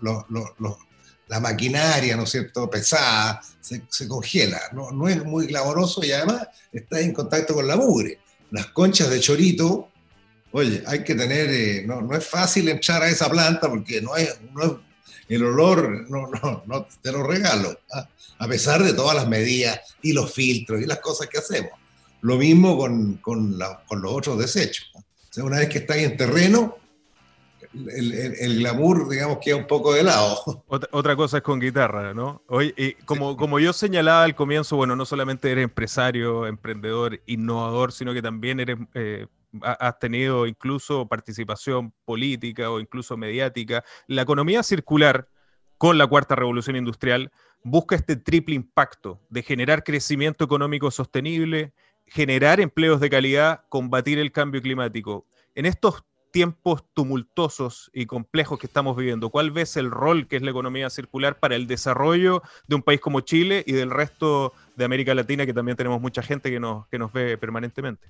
la 1.28 1.40
maquinaria, 1.40 2.14
¿no 2.14 2.24
es 2.24 2.30
cierto?, 2.30 2.68
pesada, 2.68 3.40
se, 3.58 3.84
se 3.88 4.06
congela. 4.06 4.60
No, 4.72 4.90
no, 4.90 5.08
es 5.08 5.24
muy 5.24 5.46
glamoroso 5.46 6.04
y 6.04 6.12
además 6.12 6.48
está 6.70 7.00
en 7.00 7.14
contacto 7.14 7.54
con 7.54 7.66
la 7.66 7.76
mugre. 7.76 8.18
Las 8.50 8.66
conchas 8.66 9.10
de 9.10 9.20
chorito, 9.20 9.88
oye, 10.52 10.82
hay 10.86 11.04
que 11.04 11.14
tener, 11.14 11.50
eh, 11.50 11.84
no, 11.86 12.00
no, 12.00 12.16
es 12.16 12.26
fácil 12.26 12.68
entrar 12.68 13.02
a 13.02 13.08
esa 13.08 13.30
planta 13.30 13.68
porque 13.68 14.00
no 14.00 14.16
es, 14.16 14.38
no 14.52 14.82
el 15.28 15.44
olor, 15.44 16.10
no, 16.10 16.28
no, 16.66 16.88
te 17.00 17.12
lo 17.12 17.22
regalo. 17.22 17.78
¿ah? 17.92 18.08
a 18.40 18.48
pesar 18.48 18.82
de 18.82 18.94
todas 18.94 19.14
las 19.14 19.28
medidas 19.28 19.80
y 20.02 20.12
los 20.14 20.32
filtros 20.32 20.80
y 20.80 20.86
las 20.86 20.98
cosas 20.98 21.28
que 21.28 21.38
hacemos. 21.38 21.72
Lo 22.22 22.36
mismo 22.36 22.76
con, 22.76 23.16
con, 23.18 23.58
los 23.58 24.12
otros 24.12 24.38
desechos. 24.38 24.90
O 24.94 25.02
sea, 25.30 25.44
una 25.44 25.58
vez 25.58 25.68
que 25.68 25.78
está 25.78 25.94
ahí 25.94 26.04
en 26.04 26.16
terreno, 26.16 26.78
el, 27.72 28.12
el, 28.12 28.58
glamour, 28.58 29.08
digamos, 29.08 29.38
queda 29.38 29.56
un 29.56 29.66
poco 29.66 29.92
de 29.92 30.02
lado. 30.02 30.64
Otra, 30.68 31.16
cosa 31.16 31.38
es 31.38 31.42
con 31.42 31.60
guitarra, 31.60 32.12
¿no? 32.14 32.42
Hoy, 32.48 32.74
y 32.76 32.94
como, 33.04 33.36
como 33.36 33.58
yo 33.60 33.72
señalaba 33.72 34.24
al 34.24 34.34
comienzo, 34.34 34.76
bueno, 34.76 34.96
no 34.96 35.04
solamente 35.04 35.50
eres 35.50 35.64
empresario, 35.64 36.46
emprendedor, 36.46 37.20
innovador, 37.26 37.92
sino 37.92 38.12
que 38.12 38.22
también 38.22 38.60
eres, 38.60 38.76
eh, 38.94 39.26
has 39.62 39.98
tenido 39.98 40.46
incluso 40.46 41.06
participación 41.06 41.92
política 42.04 42.70
o 42.70 42.80
incluso 42.80 43.16
mediática. 43.16 43.84
La 44.06 44.22
economía 44.22 44.62
circular 44.62 45.28
con 45.78 45.96
la 45.96 46.06
cuarta 46.06 46.34
revolución 46.34 46.76
industrial 46.76 47.30
busca 47.62 47.96
este 47.96 48.16
triple 48.16 48.54
impacto 48.54 49.20
de 49.28 49.42
generar 49.42 49.84
crecimiento 49.84 50.44
económico 50.44 50.90
sostenible, 50.90 51.72
generar 52.06 52.60
empleos 52.60 53.00
de 53.00 53.10
calidad, 53.10 53.64
combatir 53.68 54.18
el 54.18 54.32
cambio 54.32 54.60
climático. 54.60 55.26
En 55.54 55.66
estos 55.66 56.04
tiempos 56.30 56.84
tumultuosos 56.94 57.90
y 57.92 58.06
complejos 58.06 58.58
que 58.58 58.66
estamos 58.66 58.96
viviendo, 58.96 59.30
¿cuál 59.30 59.50
ves 59.50 59.76
el 59.76 59.90
rol 59.90 60.28
que 60.28 60.36
es 60.36 60.42
la 60.42 60.50
economía 60.50 60.90
circular 60.90 61.38
para 61.38 61.56
el 61.56 61.66
desarrollo 61.66 62.42
de 62.66 62.76
un 62.76 62.82
país 62.82 63.00
como 63.00 63.20
Chile 63.20 63.64
y 63.66 63.72
del 63.72 63.90
resto 63.90 64.52
de 64.76 64.84
América 64.84 65.14
Latina, 65.14 65.46
que 65.46 65.54
también 65.54 65.76
tenemos 65.76 66.00
mucha 66.00 66.22
gente 66.22 66.50
que 66.50 66.60
nos, 66.60 66.86
que 66.88 66.98
nos 66.98 67.12
ve 67.12 67.36
permanentemente? 67.36 68.06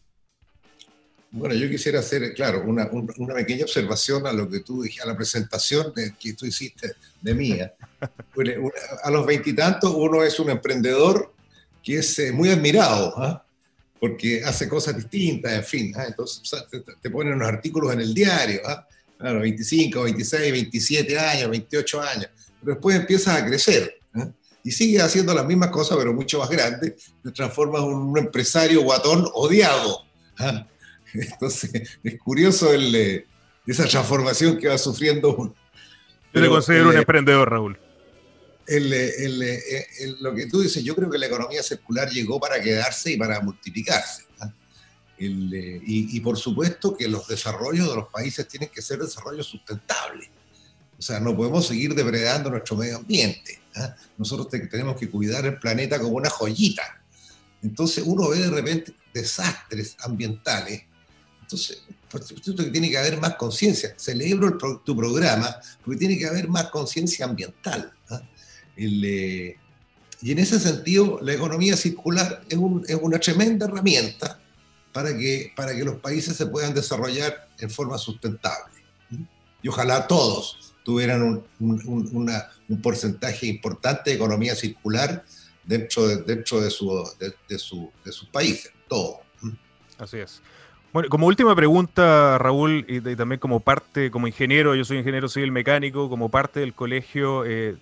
Bueno, 1.32 1.54
yo 1.54 1.68
quisiera 1.68 2.00
hacer, 2.00 2.34
claro, 2.34 2.62
una, 2.66 2.88
una, 2.90 3.34
pequeña 3.34 3.62
observación 3.62 4.26
a 4.26 4.32
lo 4.32 4.50
que 4.50 4.60
tú 4.60 4.82
dijiste, 4.82 5.04
a 5.04 5.06
la 5.06 5.16
presentación 5.16 5.92
que 6.18 6.32
tú 6.32 6.44
hiciste 6.44 6.94
de 7.20 7.34
mía. 7.34 7.72
a 9.04 9.10
los 9.10 9.26
veintitantos 9.26 9.92
uno 9.94 10.24
es 10.24 10.40
un 10.40 10.50
emprendedor 10.50 11.32
que 11.82 11.98
es 11.98 12.18
eh, 12.18 12.32
muy 12.32 12.50
admirado, 12.50 13.14
¿ah? 13.16 13.44
Porque 14.00 14.42
hace 14.42 14.68
cosas 14.68 14.96
distintas, 14.96 15.52
en 15.52 15.64
fin. 15.64 15.92
¿ah? 15.96 16.06
Entonces 16.08 16.42
te, 17.02 17.10
ponen 17.10 17.34
unos 17.34 17.48
artículos 17.48 17.92
en 17.92 18.00
el 18.00 18.14
diario, 18.14 18.60
¿ah? 18.66 18.86
claro, 19.18 19.40
25, 19.40 20.02
26, 20.02 20.52
27 20.52 21.18
años, 21.18 21.50
28 21.50 22.00
años, 22.00 22.28
pero 22.60 22.72
después 22.74 22.96
empiezas 22.96 23.36
a 23.36 23.46
crecer. 23.46 23.96
Y 24.62 24.72
sigue 24.72 25.00
haciendo 25.00 25.32
las 25.34 25.46
mismas 25.46 25.70
cosas, 25.70 25.96
pero 25.96 26.12
mucho 26.12 26.38
más 26.38 26.50
grande, 26.50 26.96
te 27.22 27.30
transformas 27.30 27.82
en 27.82 27.88
un 27.88 28.18
empresario 28.18 28.82
guatón 28.82 29.26
odiado. 29.34 30.04
Entonces, 31.14 31.98
es 32.02 32.18
curioso 32.18 32.72
el, 32.72 32.94
eh, 32.94 33.26
esa 33.66 33.86
transformación 33.86 34.58
que 34.58 34.68
va 34.68 34.78
sufriendo 34.78 35.34
uno. 35.34 35.54
Yo 36.32 36.40
le 36.40 36.48
considero 36.48 36.90
un 36.90 36.94
eh, 36.94 36.98
emprendedor, 36.98 37.50
Raúl. 37.50 37.78
Eh, 38.72 40.16
lo 40.20 40.32
que 40.32 40.46
tú 40.46 40.60
dices, 40.60 40.84
yo 40.84 40.94
creo 40.94 41.10
que 41.10 41.18
la 41.18 41.26
economía 41.26 41.62
circular 41.62 42.08
llegó 42.08 42.38
para 42.38 42.60
quedarse 42.60 43.12
y 43.12 43.16
para 43.16 43.40
multiplicarse. 43.40 44.24
¿ah? 44.40 44.52
y, 45.18 46.20
por 46.20 46.38
supuesto 46.38 46.96
que 46.96 47.08
los 47.08 47.26
desarrollos 47.26 47.88
de 47.88 47.96
los 47.96 48.08
países 48.08 48.46
tienen 48.48 48.68
que 48.68 48.80
ser 48.80 48.98
desarrollos 49.00 49.46
sustentables. 49.46 50.28
O 50.98 51.02
sea, 51.02 51.18
no 51.18 51.36
podemos 51.36 51.66
seguir 51.66 51.94
depredando 51.94 52.48
nuestro 52.50 52.76
medio 52.76 52.98
ambiente. 52.98 53.60
¿ah? 53.74 53.96
Nosotros 54.16 54.48
tenemos 54.48 54.96
que 54.96 55.10
cuidar 55.10 55.44
el 55.46 55.58
planeta 55.58 55.98
como 55.98 56.16
una 56.16 56.30
joyita. 56.30 57.02
Entonces 57.62 58.04
uno 58.06 58.28
ve 58.28 58.38
de 58.38 58.50
repente 58.50 58.94
desastres 59.12 59.96
ambientales 60.00 60.84
entonces, 61.50 61.82
por 62.08 62.22
supuesto 62.22 62.62
que 62.62 62.70
tiene 62.70 62.88
que 62.88 62.96
haber 62.96 63.20
más 63.20 63.34
conciencia. 63.34 63.92
Celebro 63.96 64.56
tu 64.84 64.96
programa 64.96 65.56
porque 65.84 65.98
tiene 65.98 66.16
que 66.16 66.26
haber 66.26 66.46
más 66.46 66.70
conciencia 66.70 67.24
ambiental. 67.24 67.92
¿Ah? 68.80 68.96
Eh, 69.06 69.56
y 70.22 70.32
en 70.32 70.38
ese 70.38 70.60
sentido, 70.60 71.18
la 71.22 71.32
economía 71.32 71.76
circular 71.76 72.42
es, 72.48 72.58
una 72.58 73.18
tremenda 73.18 73.66
herramienta 73.66 74.38
para 74.92 75.16
que, 75.16 75.52
para 75.56 75.74
que 75.74 75.84
los 75.84 75.96
países 75.96 76.36
se 76.36 76.46
puedan 76.46 76.74
desarrollar 76.74 77.48
en 77.58 77.70
forma 77.70 77.96
sustentable. 77.96 78.74
Y 79.62 79.68
ojalá 79.68 80.06
todos 80.06 80.74
tuvieran 80.84 81.42
un, 81.58 82.80
porcentaje 82.82 83.46
importante 83.46 84.10
de 84.10 84.16
economía 84.16 84.54
circular 84.54 85.24
dentro 85.64 86.06
de, 86.06 86.16
dentro 86.22 86.60
de, 86.60 86.70
su, 86.70 87.08
de, 87.48 87.58
su, 87.58 87.90
de 88.04 88.12
sus 88.12 88.28
países, 88.28 88.72
todos. 88.88 89.16
Así 89.98 90.18
es. 90.18 90.42
Bueno, 90.92 91.08
como 91.08 91.26
última 91.28 91.54
pregunta, 91.54 92.36
Raúl, 92.38 92.84
y, 92.88 93.00
también 93.16 93.38
como 93.38 93.60
parte, 93.60 94.10
como 94.10 94.26
ingeniero, 94.26 94.74
yo 94.74 94.84
soy 94.84 94.98
ingeniero 94.98 95.28
civil 95.28 95.52
mecánico, 95.52 96.08
como 96.08 96.30
parte 96.30 96.60
del 96.60 96.74
colegio, 96.74 97.44
eh, 97.44 97.76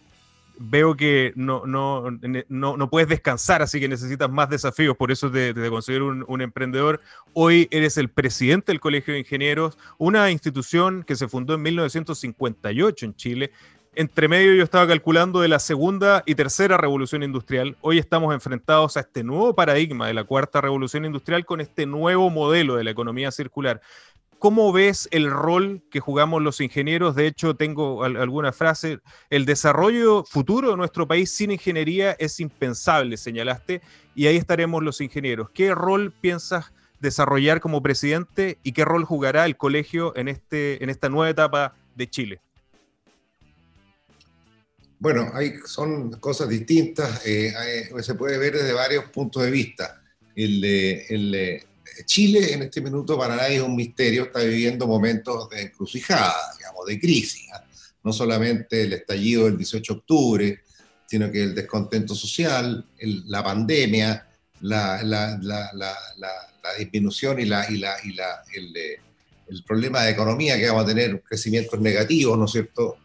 veo 0.58 0.96
que 0.96 1.32
no, 1.36 1.66
no, 1.66 2.10
no, 2.48 2.90
puedes 2.90 3.08
descansar, 3.08 3.62
así 3.62 3.80
que 3.80 3.88
necesitas 3.88 4.30
más 4.30 4.50
desafíos, 4.50 4.96
por 4.96 5.10
eso 5.10 5.30
te, 5.30 5.54
te 5.54 5.70
considero 5.70 6.08
un, 6.26 6.42
emprendedor. 6.42 7.00
Hoy 7.32 7.68
eres 7.70 7.96
el 7.96 8.08
presidente 8.08 8.72
del 8.72 8.80
Colegio 8.80 9.14
de 9.14 9.20
Ingenieros, 9.20 9.78
una 9.98 10.30
institución 10.30 11.04
que 11.04 11.16
se 11.16 11.28
fundó 11.28 11.54
en 11.54 11.62
1958 11.62 13.06
en 13.06 13.14
Chile 13.14 13.52
entre 13.98 14.28
medio 14.28 14.54
yo 14.54 14.62
estaba 14.62 14.86
calculando 14.86 15.40
de 15.40 15.48
la 15.48 15.58
segunda 15.58 16.22
y 16.24 16.36
tercera 16.36 16.76
revolución 16.76 17.24
industrial. 17.24 17.76
Hoy 17.80 17.98
estamos 17.98 18.32
enfrentados 18.32 18.96
a 18.96 19.00
este 19.00 19.24
nuevo 19.24 19.56
paradigma 19.56 20.06
de 20.06 20.14
la 20.14 20.22
cuarta 20.22 20.60
revolución 20.60 21.04
industrial 21.04 21.44
con 21.44 21.60
este 21.60 21.84
nuevo 21.84 22.30
modelo 22.30 22.76
de 22.76 22.84
la 22.84 22.92
economía 22.92 23.32
circular. 23.32 23.80
¿Cómo 24.38 24.72
ves 24.72 25.08
el 25.10 25.30
rol 25.30 25.82
que 25.90 25.98
jugamos 25.98 26.40
los 26.42 26.60
ingenieros? 26.60 27.16
De 27.16 27.26
hecho, 27.26 27.56
tengo 27.56 28.04
alguna 28.04 28.52
frase. 28.52 29.00
El 29.30 29.44
desarrollo 29.44 30.24
futuro 30.24 30.70
de 30.70 30.76
nuestro 30.76 31.08
país 31.08 31.30
sin 31.32 31.50
ingeniería 31.50 32.12
es 32.12 32.38
impensable, 32.38 33.16
señalaste, 33.16 33.82
y 34.14 34.26
ahí 34.26 34.36
estaremos 34.36 34.82
los 34.82 35.00
ingenieros. 35.00 35.50
¿Qué 35.50 35.74
rol 35.74 36.12
piensas 36.12 36.72
desarrollar 37.00 37.60
como 37.60 37.82
presidente 37.82 38.58
y 38.62 38.72
qué 38.72 38.84
rol 38.84 39.04
jugará 39.04 39.44
el 39.44 39.56
colegio 39.56 40.16
en, 40.16 40.28
este, 40.28 40.82
en 40.82 40.90
esta 40.90 41.08
nueva 41.08 41.30
etapa 41.30 41.74
de 41.96 42.08
Chile? 42.08 42.40
Bueno, 45.00 45.30
hay, 45.34 45.54
son 45.64 46.10
cosas 46.18 46.48
distintas, 46.48 47.22
eh, 47.24 47.52
se 48.02 48.14
puede 48.14 48.38
ver 48.38 48.54
desde 48.54 48.72
varios 48.72 49.04
puntos 49.06 49.42
de 49.42 49.50
vista. 49.50 50.02
El, 50.34 51.62
Chile 52.04 52.52
en 52.52 52.62
este 52.62 52.80
minuto 52.80 53.18
para 53.18 53.36
nadie 53.36 53.56
es 53.56 53.62
un 53.62 53.76
misterio, 53.76 54.24
está 54.24 54.40
viviendo 54.40 54.86
momentos 54.86 55.48
de 55.50 55.62
encrucijada, 55.62 56.34
digamos, 56.56 56.86
de 56.86 57.00
crisis. 57.00 57.48
¿ah? 57.52 57.64
No 58.02 58.12
solamente 58.12 58.82
el 58.82 58.92
estallido 58.94 59.44
del 59.44 59.58
18 59.58 59.92
de 59.92 59.98
octubre, 59.98 60.60
sino 61.06 61.30
que 61.30 61.42
el 61.42 61.54
descontento 61.54 62.14
social, 62.14 62.86
la 63.26 63.42
pandemia, 63.42 64.28
la, 64.60 65.02
la, 65.02 65.38
la, 65.42 65.94
disminución 66.78 67.40
y 67.40 67.46
la, 67.46 67.70
y 67.70 67.78
la, 67.78 67.96
y 68.04 68.12
la, 68.12 68.42
el 68.52 69.64
problema 69.64 70.02
de 70.02 70.10
economía 70.10 70.58
que 70.58 70.68
vamos 70.68 70.84
a 70.84 70.88
tener 70.88 71.22
crecimientos 71.22 71.80
negativos, 71.80 72.36
¿no 72.36 72.44
es 72.44 72.52
cierto? 72.52 72.98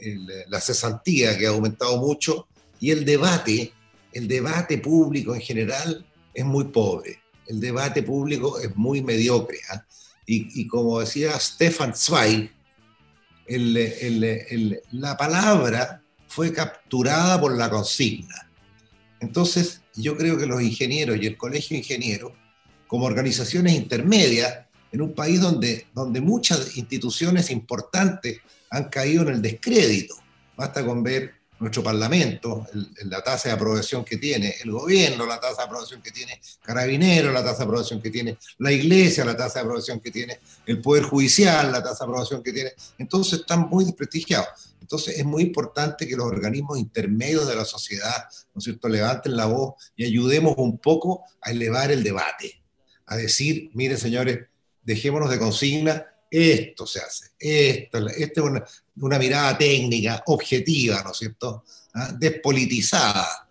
Eh, 0.00 0.44
la 0.48 0.60
cesantía 0.60 1.38
que 1.38 1.46
ha 1.46 1.50
aumentado 1.50 1.96
mucho 1.98 2.48
y 2.80 2.90
el 2.90 3.04
debate, 3.04 3.72
el 4.12 4.26
debate 4.26 4.78
público 4.78 5.34
en 5.34 5.40
general 5.40 6.04
es 6.34 6.44
muy 6.44 6.64
pobre. 6.64 7.21
El 7.52 7.60
debate 7.60 8.02
público 8.02 8.58
es 8.58 8.74
muy 8.76 9.02
mediocre. 9.02 9.58
¿ah? 9.70 9.84
Y, 10.24 10.66
como 10.66 11.00
decía 11.00 11.38
Stefan 11.38 11.94
Zweig, 11.94 12.50
la 14.92 15.16
palabra 15.18 16.02
fue 16.28 16.52
capturada 16.52 17.38
por 17.38 17.54
la 17.54 17.68
consigna. 17.68 18.48
Entonces, 19.20 19.82
yo 19.94 20.16
creo 20.16 20.38
que 20.38 20.46
los 20.46 20.62
ingenieros 20.62 21.18
y 21.20 21.26
el 21.26 21.36
colegio 21.36 21.74
de 21.74 21.82
ingenieros, 21.82 22.32
como 22.86 23.04
organizaciones 23.04 23.74
intermedias, 23.74 24.60
en 24.90 25.02
un 25.02 25.14
país 25.14 25.40
donde, 25.40 25.86
donde 25.94 26.20
muchas 26.22 26.76
instituciones 26.78 27.50
importantes 27.50 28.40
han 28.70 28.84
caído 28.84 29.22
en 29.24 29.34
el 29.34 29.42
descrédito. 29.42 30.14
Basta 30.56 30.84
con 30.84 31.02
ver 31.02 31.34
nuestro 31.62 31.82
Parlamento, 31.82 32.66
la 33.04 33.22
tasa 33.22 33.48
de 33.48 33.54
aprobación 33.54 34.04
que 34.04 34.16
tiene, 34.16 34.56
el 34.62 34.72
gobierno, 34.72 35.24
la 35.24 35.40
tasa 35.40 35.58
de 35.58 35.62
aprobación 35.64 36.02
que 36.02 36.10
tiene, 36.10 36.40
Carabineros, 36.62 37.32
la 37.32 37.42
tasa 37.42 37.58
de 37.58 37.64
aprobación 37.64 38.02
que 38.02 38.10
tiene, 38.10 38.36
la 38.58 38.72
Iglesia, 38.72 39.24
la 39.24 39.36
tasa 39.36 39.60
de 39.60 39.64
aprobación 39.66 40.00
que 40.00 40.10
tiene, 40.10 40.40
el 40.66 40.80
Poder 40.80 41.04
Judicial, 41.04 41.70
la 41.70 41.82
tasa 41.82 42.04
de 42.04 42.10
aprobación 42.10 42.42
que 42.42 42.52
tiene. 42.52 42.72
Entonces 42.98 43.40
están 43.40 43.68
muy 43.68 43.84
desprestigiados. 43.84 44.48
Entonces 44.80 45.16
es 45.16 45.24
muy 45.24 45.44
importante 45.44 46.06
que 46.06 46.16
los 46.16 46.26
organismos 46.26 46.78
intermedios 46.78 47.46
de 47.46 47.54
la 47.54 47.64
sociedad, 47.64 48.24
¿no 48.52 48.58
es 48.58 48.64
cierto?, 48.64 48.88
levanten 48.88 49.36
la 49.36 49.46
voz 49.46 49.74
y 49.96 50.04
ayudemos 50.04 50.54
un 50.58 50.78
poco 50.78 51.22
a 51.40 51.52
elevar 51.52 51.90
el 51.92 52.02
debate, 52.02 52.60
a 53.06 53.16
decir, 53.16 53.70
miren 53.72 53.96
señores, 53.96 54.40
dejémonos 54.82 55.30
de 55.30 55.38
consigna, 55.38 56.06
esto 56.32 56.86
se 56.86 57.00
hace, 57.00 57.26
esto, 57.38 58.08
esta 58.08 58.40
es 58.40 58.64
una, 58.96 59.18
mirada 59.18 59.58
técnica, 59.58 60.22
objetiva, 60.26 61.02
¿no 61.02 61.12
es 61.12 61.18
cierto? 61.18 61.64
¿Ah? 61.94 62.12
Despolitizada. 62.18 63.48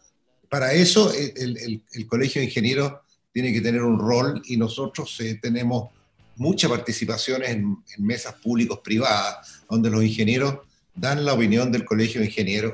Para 0.50 0.74
eso 0.74 1.14
el, 1.14 1.84
Colegio 2.08 2.42
de 2.42 2.48
Ingenieros 2.48 2.94
tiene 3.32 3.54
que 3.54 3.62
tener 3.62 3.84
un 3.84 4.00
rol 4.00 4.42
y 4.46 4.58
nosotros 4.58 5.18
eh, 5.22 5.40
tenemos 5.42 5.90
mucha 6.38 6.68
participación 6.68 7.44
en, 7.44 7.78
mesas 8.00 8.34
públicos 8.36 8.80
privadas, 8.84 9.62
donde 9.70 9.90
los 9.90 10.04
ingenieros 10.04 10.58
dan 10.96 11.24
la 11.24 11.34
opinión 11.34 11.72
del 11.72 11.86
Colegio 11.86 12.20
de 12.20 12.28
Ingenieros 12.28 12.74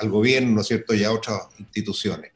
al 0.00 0.08
gobierno, 0.08 0.52
¿no 0.52 0.60
es 0.62 0.66
cierto?, 0.66 0.94
y 0.94 1.04
a 1.04 1.12
otras 1.12 1.42
instituciones. 1.58 2.32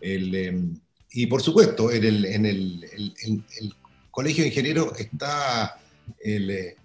Em, 0.00 0.78
y 1.12 1.26
por 1.26 1.42
supuesto, 1.42 1.90
en 1.90 2.04
el, 2.44 3.74
Colegio 4.12 4.44
de 4.44 4.50
Ingenieros 4.50 5.00
está 5.00 5.80
eh, 6.22 6.76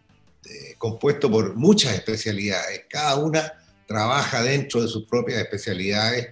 compuesto 0.77 1.29
por 1.29 1.55
muchas 1.55 1.93
especialidades, 1.93 2.85
cada 2.89 3.17
una 3.17 3.51
trabaja 3.85 4.41
dentro 4.41 4.81
de 4.81 4.87
sus 4.87 5.05
propias 5.05 5.41
especialidades 5.41 6.29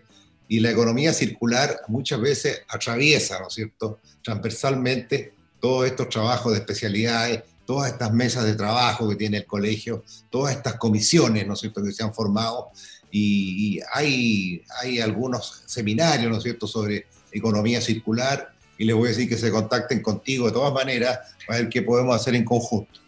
y 0.47 0.61
la 0.61 0.71
economía 0.71 1.11
circular 1.11 1.81
muchas 1.89 2.21
veces 2.21 2.61
atraviesa, 2.69 3.41
¿no 3.41 3.49
es 3.49 3.53
cierto?, 3.55 3.99
transversalmente 4.23 5.33
todos 5.59 5.85
estos 5.85 6.07
trabajos 6.07 6.53
de 6.53 6.59
especialidades, 6.59 7.43
todas 7.65 7.91
estas 7.91 8.13
mesas 8.13 8.45
de 8.45 8.55
trabajo 8.55 9.09
que 9.09 9.17
tiene 9.17 9.37
el 9.39 9.45
colegio, 9.45 10.01
todas 10.29 10.55
estas 10.55 10.75
comisiones, 10.75 11.45
¿no 11.45 11.55
es 11.55 11.59
cierto?, 11.59 11.83
que 11.83 11.91
se 11.91 12.03
han 12.03 12.13
formado 12.13 12.69
y, 13.11 13.81
hay, 13.91 14.63
hay 14.81 15.01
algunos 15.01 15.63
seminarios, 15.65 16.31
¿no 16.31 16.37
es 16.37 16.43
cierto?, 16.43 16.67
sobre 16.67 17.07
economía 17.33 17.81
circular 17.81 18.54
y 18.77 18.85
les 18.85 18.95
voy 18.95 19.07
a 19.07 19.09
decir 19.09 19.29
que 19.29 19.37
se 19.37 19.51
contacten 19.51 20.01
contigo 20.01 20.47
de 20.47 20.53
todas 20.53 20.73
maneras 20.73 21.19
para 21.47 21.59
ver 21.59 21.69
qué 21.69 21.81
podemos 21.81 22.15
hacer 22.15 22.35
en 22.35 22.45
conjunto. 22.45 22.99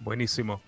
Buenísimo. 0.00 0.60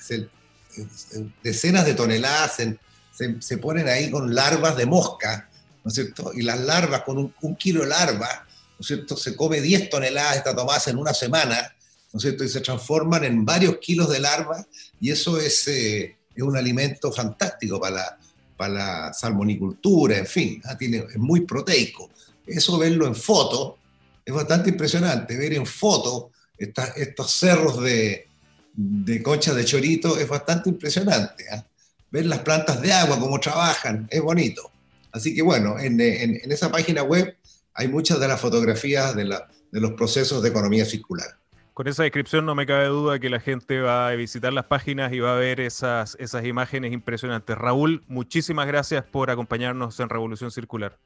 decenas 1.43 1.85
de 1.85 1.93
toneladas 1.93 2.55
se, 2.55 3.41
se, 3.41 3.57
ponen 3.57 3.89
ahí 3.89 4.09
con 4.09 4.33
larvas 4.33 4.77
de 4.77 4.85
mosca, 4.85 5.48
¿no 5.83 5.89
es 5.89 5.95
cierto? 5.95 6.31
Y 6.33 6.41
las 6.41 6.59
larvas, 6.59 7.03
con 7.03 7.17
un, 7.17 7.33
un 7.41 7.55
kilo 7.55 7.81
de 7.81 7.87
larva, 7.87 8.45
¿no 8.45 8.81
es 8.81 8.87
cierto? 8.87 9.17
Se 9.17 9.35
come 9.35 9.61
10 9.61 9.89
toneladas 9.89 10.31
de 10.31 10.37
esta 10.39 10.55
tomasa 10.55 10.89
en 10.89 10.97
una 10.97 11.13
semana, 11.13 11.75
¿no 12.11 12.17
es 12.17 12.21
cierto? 12.21 12.43
Y 12.43 12.49
se 12.49 12.61
transforman 12.61 13.23
en 13.23 13.45
varios 13.45 13.77
kilos 13.77 14.09
de 14.09 14.19
larva 14.19 14.65
y 14.99 15.11
eso 15.11 15.39
es, 15.39 15.67
eh, 15.67 16.17
es 16.35 16.43
un 16.43 16.57
alimento 16.57 17.11
fantástico 17.11 17.79
para 17.79 17.95
la, 17.95 18.17
para 18.57 18.73
la 18.73 19.13
salmonicultura, 19.13 20.17
en 20.17 20.27
fin, 20.27 20.61
¿ah? 20.65 20.77
tiene, 20.77 21.05
es 21.09 21.17
muy 21.17 21.41
proteico. 21.41 22.09
Eso 22.45 22.77
verlo 22.77 23.05
en 23.07 23.15
foto 23.15 23.77
es 24.25 24.33
bastante 24.33 24.69
impresionante, 24.69 25.37
ver 25.37 25.53
en 25.53 25.65
foto 25.65 26.31
estos 26.57 27.31
cerros 27.31 27.81
de, 27.81 28.27
de 28.73 29.23
conchas 29.23 29.55
de 29.55 29.65
chorito 29.65 30.17
es 30.17 30.27
bastante 30.27 30.69
impresionante. 30.69 31.45
¿ah? 31.51 31.65
Ver 32.11 32.25
las 32.25 32.39
plantas 32.39 32.81
de 32.81 32.91
agua, 32.91 33.19
cómo 33.19 33.39
trabajan, 33.39 34.07
es 34.09 34.21
bonito. 34.21 34.71
Así 35.11 35.35
que 35.35 35.41
bueno, 35.41 35.79
en, 35.79 35.99
en, 35.99 36.39
en 36.43 36.51
esa 36.51 36.71
página 36.71 37.03
web 37.03 37.35
hay 37.79 37.87
muchas 37.87 38.19
de 38.19 38.27
las 38.27 38.41
fotografías 38.41 39.15
de, 39.15 39.23
los 39.71 39.91
procesos 39.93 40.43
de 40.43 40.49
economía 40.49 40.83
circular. 40.83 41.27
Con 41.73 41.87
esa 41.87 42.03
descripción 42.03 42.45
no 42.45 42.53
me 42.53 42.65
cabe 42.65 42.87
duda 42.87 43.19
que 43.19 43.29
la 43.29 43.39
gente 43.39 43.79
va 43.79 44.09
a 44.09 44.15
visitar 44.15 44.51
las 44.51 44.65
páginas 44.65 45.13
y 45.13 45.19
va 45.19 45.33
a 45.33 45.39
ver 45.39 45.61
esas, 45.61 46.17
esas 46.19 46.45
imágenes 46.45 46.91
impresionantes. 46.91 47.57
Raúl, 47.57 48.03
muchísimas 48.07 48.67
gracias 48.67 49.05
por 49.05 49.31
acompañarnos 49.31 49.97
en 50.01 50.09
Revolución 50.09 50.51
Circular. 50.51 50.97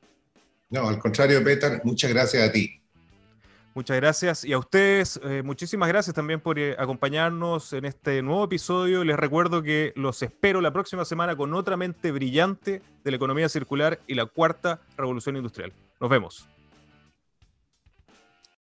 No, 0.71 0.89
al 0.89 0.97
contrario, 0.97 1.43
Peter, 1.43 1.79
muchas 1.83 2.09
gracias 2.09 2.49
a 2.49 2.51
ti. 2.51 2.81
Muchas 3.75 3.97
gracias. 3.97 4.45
Y 4.45 4.53
a 4.53 4.59
ustedes, 4.59 5.19
eh, 5.23 5.41
muchísimas 5.43 5.89
gracias 5.89 6.13
también 6.13 6.39
por 6.39 6.59
eh, 6.59 6.75
acompañarnos 6.77 7.73
en 7.73 7.85
este 7.85 8.21
nuevo 8.21 8.43
episodio. 8.43 9.03
Les 9.03 9.17
recuerdo 9.17 9.63
que 9.63 9.93
los 9.95 10.21
espero 10.21 10.61
la 10.61 10.71
próxima 10.71 11.05
semana 11.05 11.35
con 11.35 11.53
otra 11.55 11.75
mente 11.75 12.11
brillante 12.11 12.81
de 13.03 13.11
la 13.11 13.17
economía 13.17 13.49
circular 13.49 13.99
y 14.05 14.13
la 14.13 14.27
cuarta 14.27 14.79
revolución 14.95 15.37
industrial. 15.37 15.73
Nos 15.99 16.09
vemos. 16.09 16.52